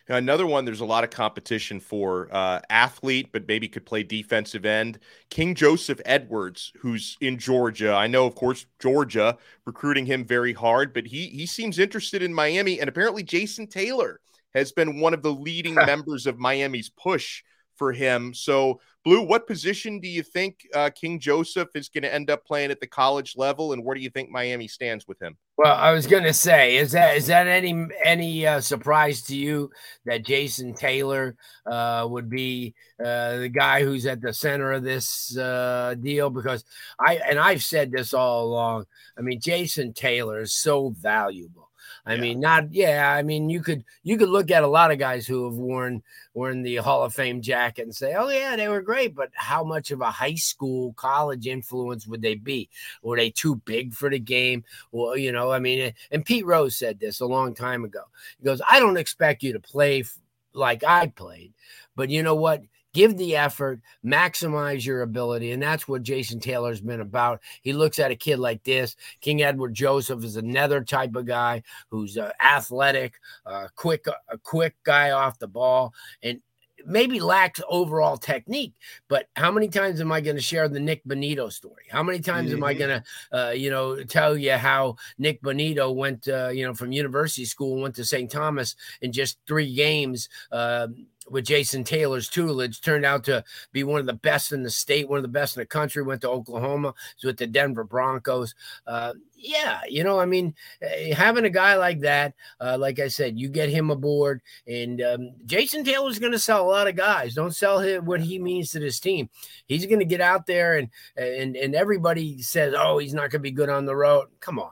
Another 0.08 0.46
one, 0.46 0.64
there's 0.64 0.80
a 0.80 0.86
lot 0.86 1.04
of 1.04 1.10
competition 1.10 1.80
for 1.80 2.28
uh, 2.32 2.60
athlete, 2.70 3.28
but 3.30 3.46
maybe 3.46 3.68
could 3.68 3.84
play 3.84 4.02
defensive 4.02 4.64
end. 4.64 4.98
King 5.28 5.54
Joseph 5.54 6.00
Edwards, 6.06 6.72
who's 6.78 7.18
in 7.20 7.38
Georgia. 7.38 7.92
I 7.92 8.06
know, 8.06 8.24
of 8.24 8.34
course, 8.34 8.64
Georgia 8.78 9.36
recruiting 9.66 10.06
him 10.06 10.24
very 10.24 10.54
hard, 10.54 10.94
but 10.94 11.06
he 11.06 11.28
he 11.28 11.44
seems 11.44 11.78
interested 11.78 12.22
in 12.22 12.32
Miami, 12.32 12.80
and 12.80 12.88
apparently 12.88 13.22
Jason 13.22 13.66
Taylor 13.66 14.20
has 14.54 14.72
been 14.72 15.00
one 15.00 15.12
of 15.12 15.22
the 15.22 15.32
leading 15.32 15.74
members 15.86 16.26
of 16.26 16.38
Miami's 16.38 16.88
push 16.88 17.42
for 17.78 17.92
him. 17.92 18.34
So, 18.34 18.80
Blue, 19.04 19.22
what 19.22 19.46
position 19.46 20.00
do 20.00 20.08
you 20.08 20.22
think 20.22 20.66
uh, 20.74 20.90
King 20.90 21.18
Joseph 21.18 21.68
is 21.74 21.88
going 21.88 22.02
to 22.02 22.12
end 22.12 22.28
up 22.28 22.44
playing 22.44 22.70
at 22.70 22.80
the 22.80 22.86
college 22.86 23.36
level, 23.36 23.72
and 23.72 23.82
where 23.82 23.94
do 23.94 24.02
you 24.02 24.10
think 24.10 24.28
Miami 24.28 24.68
stands 24.68 25.06
with 25.06 25.22
him? 25.22 25.36
Well, 25.56 25.74
I 25.74 25.92
was 25.92 26.06
going 26.06 26.24
to 26.24 26.32
say, 26.34 26.76
is 26.76 26.92
that 26.92 27.16
is 27.16 27.28
that 27.28 27.46
any 27.46 27.86
any 28.04 28.46
uh, 28.46 28.60
surprise 28.60 29.22
to 29.22 29.36
you 29.36 29.70
that 30.04 30.26
Jason 30.26 30.74
Taylor 30.74 31.36
uh, 31.64 32.06
would 32.10 32.28
be 32.28 32.74
uh, 33.00 33.38
the 33.38 33.48
guy 33.48 33.82
who's 33.82 34.04
at 34.04 34.20
the 34.20 34.32
center 34.32 34.72
of 34.72 34.82
this 34.82 35.36
uh, 35.38 35.94
deal? 35.98 36.28
Because 36.28 36.64
I 37.00 37.16
and 37.16 37.38
I've 37.38 37.62
said 37.62 37.90
this 37.90 38.12
all 38.12 38.44
along. 38.44 38.86
I 39.16 39.22
mean, 39.22 39.40
Jason 39.40 39.94
Taylor 39.94 40.42
is 40.42 40.52
so 40.52 40.90
valuable 40.90 41.67
I 42.06 42.14
yeah. 42.14 42.20
mean, 42.20 42.40
not 42.40 42.72
yeah. 42.72 43.14
I 43.14 43.22
mean, 43.22 43.50
you 43.50 43.60
could 43.60 43.84
you 44.02 44.16
could 44.16 44.28
look 44.28 44.50
at 44.50 44.62
a 44.62 44.68
lot 44.68 44.90
of 44.90 44.98
guys 44.98 45.26
who 45.26 45.44
have 45.44 45.54
worn 45.54 46.02
worn 46.34 46.62
the 46.62 46.76
Hall 46.76 47.02
of 47.02 47.14
Fame 47.14 47.42
jacket 47.42 47.82
and 47.82 47.94
say, 47.94 48.14
oh 48.14 48.28
yeah, 48.28 48.56
they 48.56 48.68
were 48.68 48.80
great, 48.80 49.14
but 49.14 49.30
how 49.34 49.64
much 49.64 49.90
of 49.90 50.00
a 50.00 50.10
high 50.10 50.34
school, 50.34 50.92
college 50.94 51.46
influence 51.46 52.06
would 52.06 52.22
they 52.22 52.34
be? 52.34 52.68
Were 53.02 53.16
they 53.16 53.30
too 53.30 53.56
big 53.64 53.92
for 53.94 54.08
the 54.08 54.18
game? 54.18 54.64
Well, 54.92 55.16
you 55.16 55.32
know, 55.32 55.50
I 55.50 55.58
mean, 55.58 55.92
and 56.10 56.24
Pete 56.24 56.46
Rose 56.46 56.76
said 56.76 57.00
this 57.00 57.20
a 57.20 57.26
long 57.26 57.54
time 57.54 57.84
ago. 57.84 58.02
He 58.38 58.44
goes, 58.44 58.62
I 58.68 58.80
don't 58.80 58.96
expect 58.96 59.42
you 59.42 59.52
to 59.52 59.60
play 59.60 60.04
like 60.52 60.84
I 60.84 61.08
played, 61.08 61.52
but 61.96 62.10
you 62.10 62.22
know 62.22 62.34
what? 62.34 62.62
Give 62.94 63.16
the 63.16 63.36
effort, 63.36 63.80
maximize 64.04 64.84
your 64.84 65.02
ability. 65.02 65.52
And 65.52 65.62
that's 65.62 65.86
what 65.86 66.02
Jason 66.02 66.40
Taylor's 66.40 66.80
been 66.80 67.00
about. 67.00 67.40
He 67.62 67.72
looks 67.72 67.98
at 67.98 68.10
a 68.10 68.16
kid 68.16 68.38
like 68.38 68.62
this. 68.64 68.96
King 69.20 69.42
Edward 69.42 69.74
Joseph 69.74 70.24
is 70.24 70.36
another 70.36 70.82
type 70.82 71.14
of 71.14 71.26
guy 71.26 71.62
who's 71.90 72.16
uh, 72.16 72.32
athletic, 72.42 73.14
uh, 73.46 73.68
quick, 73.74 74.06
a 74.06 74.38
quick 74.38 74.74
guy 74.84 75.10
off 75.10 75.38
the 75.38 75.48
ball. 75.48 75.94
And 76.22 76.40
maybe 76.86 77.20
lacks 77.20 77.60
overall 77.68 78.16
technique, 78.16 78.74
but 79.08 79.28
how 79.36 79.50
many 79.50 79.68
times 79.68 80.00
am 80.00 80.12
I 80.12 80.20
going 80.20 80.36
to 80.36 80.42
share 80.42 80.68
the 80.68 80.80
Nick 80.80 81.04
Bonitto 81.04 81.52
story? 81.52 81.84
How 81.90 82.02
many 82.02 82.20
times 82.20 82.50
mm-hmm. 82.50 82.58
am 82.58 82.64
I 82.64 82.74
mm-hmm. 82.74 82.78
going 82.78 83.02
to, 83.02 83.38
uh, 83.38 83.50
you 83.50 83.70
know, 83.70 84.02
tell 84.04 84.36
you 84.36 84.52
how 84.52 84.96
Nick 85.18 85.42
Bonitto 85.42 85.94
went, 85.94 86.28
uh, 86.28 86.48
you 86.48 86.64
know, 86.64 86.74
from 86.74 86.92
university 86.92 87.44
school, 87.44 87.80
went 87.80 87.96
to 87.96 88.04
St. 88.04 88.30
Thomas 88.30 88.76
in 89.00 89.12
just 89.12 89.38
three 89.46 89.74
games, 89.74 90.28
uh, 90.52 90.88
with 91.30 91.44
Jason 91.44 91.84
Taylor's 91.84 92.28
tutelage, 92.28 92.80
turned 92.80 93.04
out 93.04 93.24
to 93.24 93.44
be 93.72 93.84
one 93.84 94.00
of 94.00 94.06
the 94.06 94.12
best 94.12 94.52
in 94.52 94.62
the 94.62 94.70
state, 94.70 95.08
one 95.08 95.18
of 95.18 95.22
the 95.22 95.28
best 95.28 95.56
in 95.56 95.60
the 95.60 95.66
country. 95.66 96.02
Went 96.02 96.22
to 96.22 96.30
Oklahoma, 96.30 96.94
was 97.16 97.24
with 97.24 97.36
the 97.38 97.46
Denver 97.46 97.84
Broncos. 97.84 98.54
Uh, 98.86 99.14
yeah, 99.36 99.80
you 99.88 100.02
know, 100.02 100.18
I 100.18 100.26
mean, 100.26 100.54
eh, 100.82 101.14
having 101.14 101.44
a 101.44 101.50
guy 101.50 101.76
like 101.76 102.00
that, 102.00 102.34
uh, 102.60 102.76
like 102.78 102.98
I 102.98 103.08
said, 103.08 103.38
you 103.38 103.48
get 103.48 103.68
him 103.68 103.90
aboard, 103.90 104.42
and 104.66 105.00
um, 105.00 105.30
Jason 105.46 105.84
Taylor's 105.84 106.18
going 106.18 106.32
to 106.32 106.38
sell 106.38 106.64
a 106.64 106.70
lot 106.70 106.88
of 106.88 106.96
guys. 106.96 107.34
Don't 107.34 107.54
sell 107.54 107.78
him 107.78 108.04
what 108.04 108.20
he 108.20 108.38
means 108.38 108.72
to 108.72 108.80
this 108.80 108.98
team. 109.00 109.30
He's 109.66 109.86
going 109.86 110.00
to 110.00 110.04
get 110.04 110.20
out 110.20 110.46
there, 110.46 110.78
and 110.78 110.88
and 111.16 111.56
and 111.56 111.74
everybody 111.74 112.42
says, 112.42 112.74
oh, 112.76 112.98
he's 112.98 113.14
not 113.14 113.30
going 113.30 113.30
to 113.30 113.38
be 113.40 113.50
good 113.50 113.68
on 113.68 113.86
the 113.86 113.96
road. 113.96 114.28
Come 114.40 114.58
on. 114.58 114.70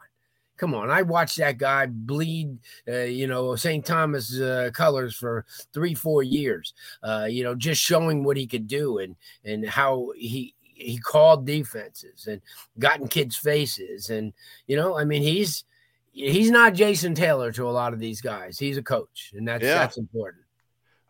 Come 0.56 0.74
on, 0.74 0.90
I 0.90 1.02
watched 1.02 1.38
that 1.38 1.58
guy 1.58 1.86
bleed, 1.86 2.58
uh, 2.88 3.00
you 3.00 3.26
know, 3.26 3.56
St. 3.56 3.84
Thomas 3.84 4.38
uh, 4.40 4.70
colors 4.72 5.14
for 5.14 5.44
three, 5.72 5.94
four 5.94 6.22
years. 6.22 6.74
Uh, 7.02 7.26
you 7.28 7.44
know, 7.44 7.54
just 7.54 7.80
showing 7.80 8.24
what 8.24 8.36
he 8.36 8.46
could 8.46 8.66
do 8.66 8.98
and 8.98 9.16
and 9.44 9.66
how 9.66 10.12
he 10.16 10.54
he 10.76 10.98
called 10.98 11.46
defenses 11.46 12.26
and 12.26 12.40
got 12.78 13.00
in 13.00 13.08
kids' 13.08 13.36
faces. 13.36 14.10
And, 14.10 14.32
you 14.66 14.76
know, 14.76 14.98
I 14.98 15.04
mean, 15.04 15.22
he's 15.22 15.64
he's 16.12 16.50
not 16.50 16.74
Jason 16.74 17.14
Taylor 17.14 17.50
to 17.52 17.68
a 17.68 17.72
lot 17.72 17.92
of 17.92 17.98
these 17.98 18.20
guys. 18.20 18.58
He's 18.58 18.76
a 18.76 18.82
coach, 18.82 19.32
and 19.34 19.48
that's 19.48 19.64
yeah. 19.64 19.78
that's 19.78 19.98
important. 19.98 20.44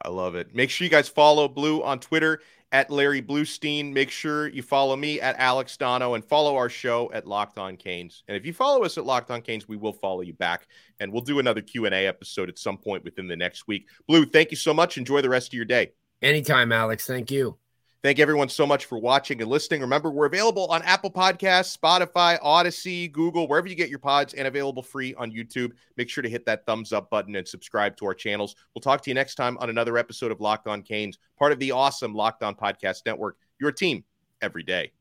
I 0.03 0.09
love 0.09 0.35
it. 0.35 0.55
Make 0.55 0.71
sure 0.71 0.85
you 0.85 0.91
guys 0.91 1.09
follow 1.09 1.49
Blu 1.49 1.83
on 1.83 1.99
Twitter 1.99 2.41
at 2.73 2.91
Larry 2.91 3.23
Blustein. 3.23 3.93
Make 3.93 4.11
sure 4.11 4.49
you 4.49 4.63
follow 4.63 4.97
me 4.97 5.21
at 5.21 5.37
Alex 5.39 5.77
Donno 5.77 6.15
and 6.15 6.25
follow 6.25 6.57
our 6.57 6.69
show 6.69 7.11
at 7.13 7.27
Locked 7.27 7.59
On 7.59 7.77
Canes. 7.77 8.23
And 8.29 8.37
if 8.37 8.45
you 8.45 8.53
follow 8.53 8.85
us 8.85 8.99
at 8.99 9.05
Locked 9.05 9.31
On 9.31 9.41
Canes, 9.41 9.69
we 9.69 9.77
will 9.77 9.93
follow 9.93 10.21
you 10.21 10.35
back, 10.35 10.67
and 11.01 11.13
we'll 11.13 11.23
do 11.23 11.39
another 11.39 11.63
Q 11.63 11.87
and 11.87 11.95
A 11.95 12.07
episode 12.07 12.49
at 12.49 12.59
some 12.59 12.79
point 12.79 13.05
within 13.05 13.29
the 13.29 13.37
next 13.37 13.67
week. 13.67 13.89
Blu, 14.09 14.25
thank 14.25 14.51
you 14.51 14.57
so 14.57 14.75
much. 14.75 14.99
Enjoy 14.99 15.21
the 15.21 15.29
rest 15.29 15.49
of 15.49 15.55
your 15.55 15.65
day. 15.65 15.93
Anytime, 16.23 16.73
Alex. 16.73 17.07
Thank 17.07 17.31
you. 17.31 17.59
Thank 18.07 18.21
everyone 18.21 18.49
so 18.49 18.69
much 18.69 18.85
for 18.85 19.01
watching 19.01 19.43
and 19.43 19.51
listening. 19.51 19.81
Remember, 19.81 20.13
we're 20.13 20.27
available 20.27 20.67
on 20.67 20.81
Apple 20.83 21.11
Podcasts, 21.11 21.77
Spotify, 21.77 22.41
Audacy, 22.41 23.11
Google, 23.11 23.49
wherever 23.49 23.67
you 23.67 23.75
get 23.75 23.89
your 23.89 23.99
pods, 23.99 24.33
and 24.33 24.47
available 24.47 24.81
free 24.81 25.13
on 25.15 25.33
YouTube. 25.33 25.73
Make 25.97 26.09
sure 26.09 26.23
to 26.23 26.29
hit 26.29 26.47
that 26.47 26.65
thumbs 26.67 26.93
up 26.93 27.11
button 27.11 27.35
and 27.35 27.49
subscribe 27.49 27.97
to 27.97 28.07
our 28.07 28.15
channels. 28.15 28.55
We'll 28.73 28.83
talk 28.83 29.03
to 29.03 29.11
you 29.11 29.15
next 29.15 29.35
time 29.35 29.59
on 29.59 29.71
another 29.71 29.99
episode 29.99 30.31
of 30.31 30.41
Locked 30.41 30.69
On 30.69 30.83
Canes, 30.83 31.19
part 31.37 31.51
of 31.51 31.59
the 31.59 31.73
awesome 31.73 32.15
Locked 32.15 32.45
On 32.45 32.55
Podcast 32.55 33.07
Network, 33.07 33.39
your 33.59 33.73
team 33.73 34.05
every 34.41 34.63
day. 34.63 34.93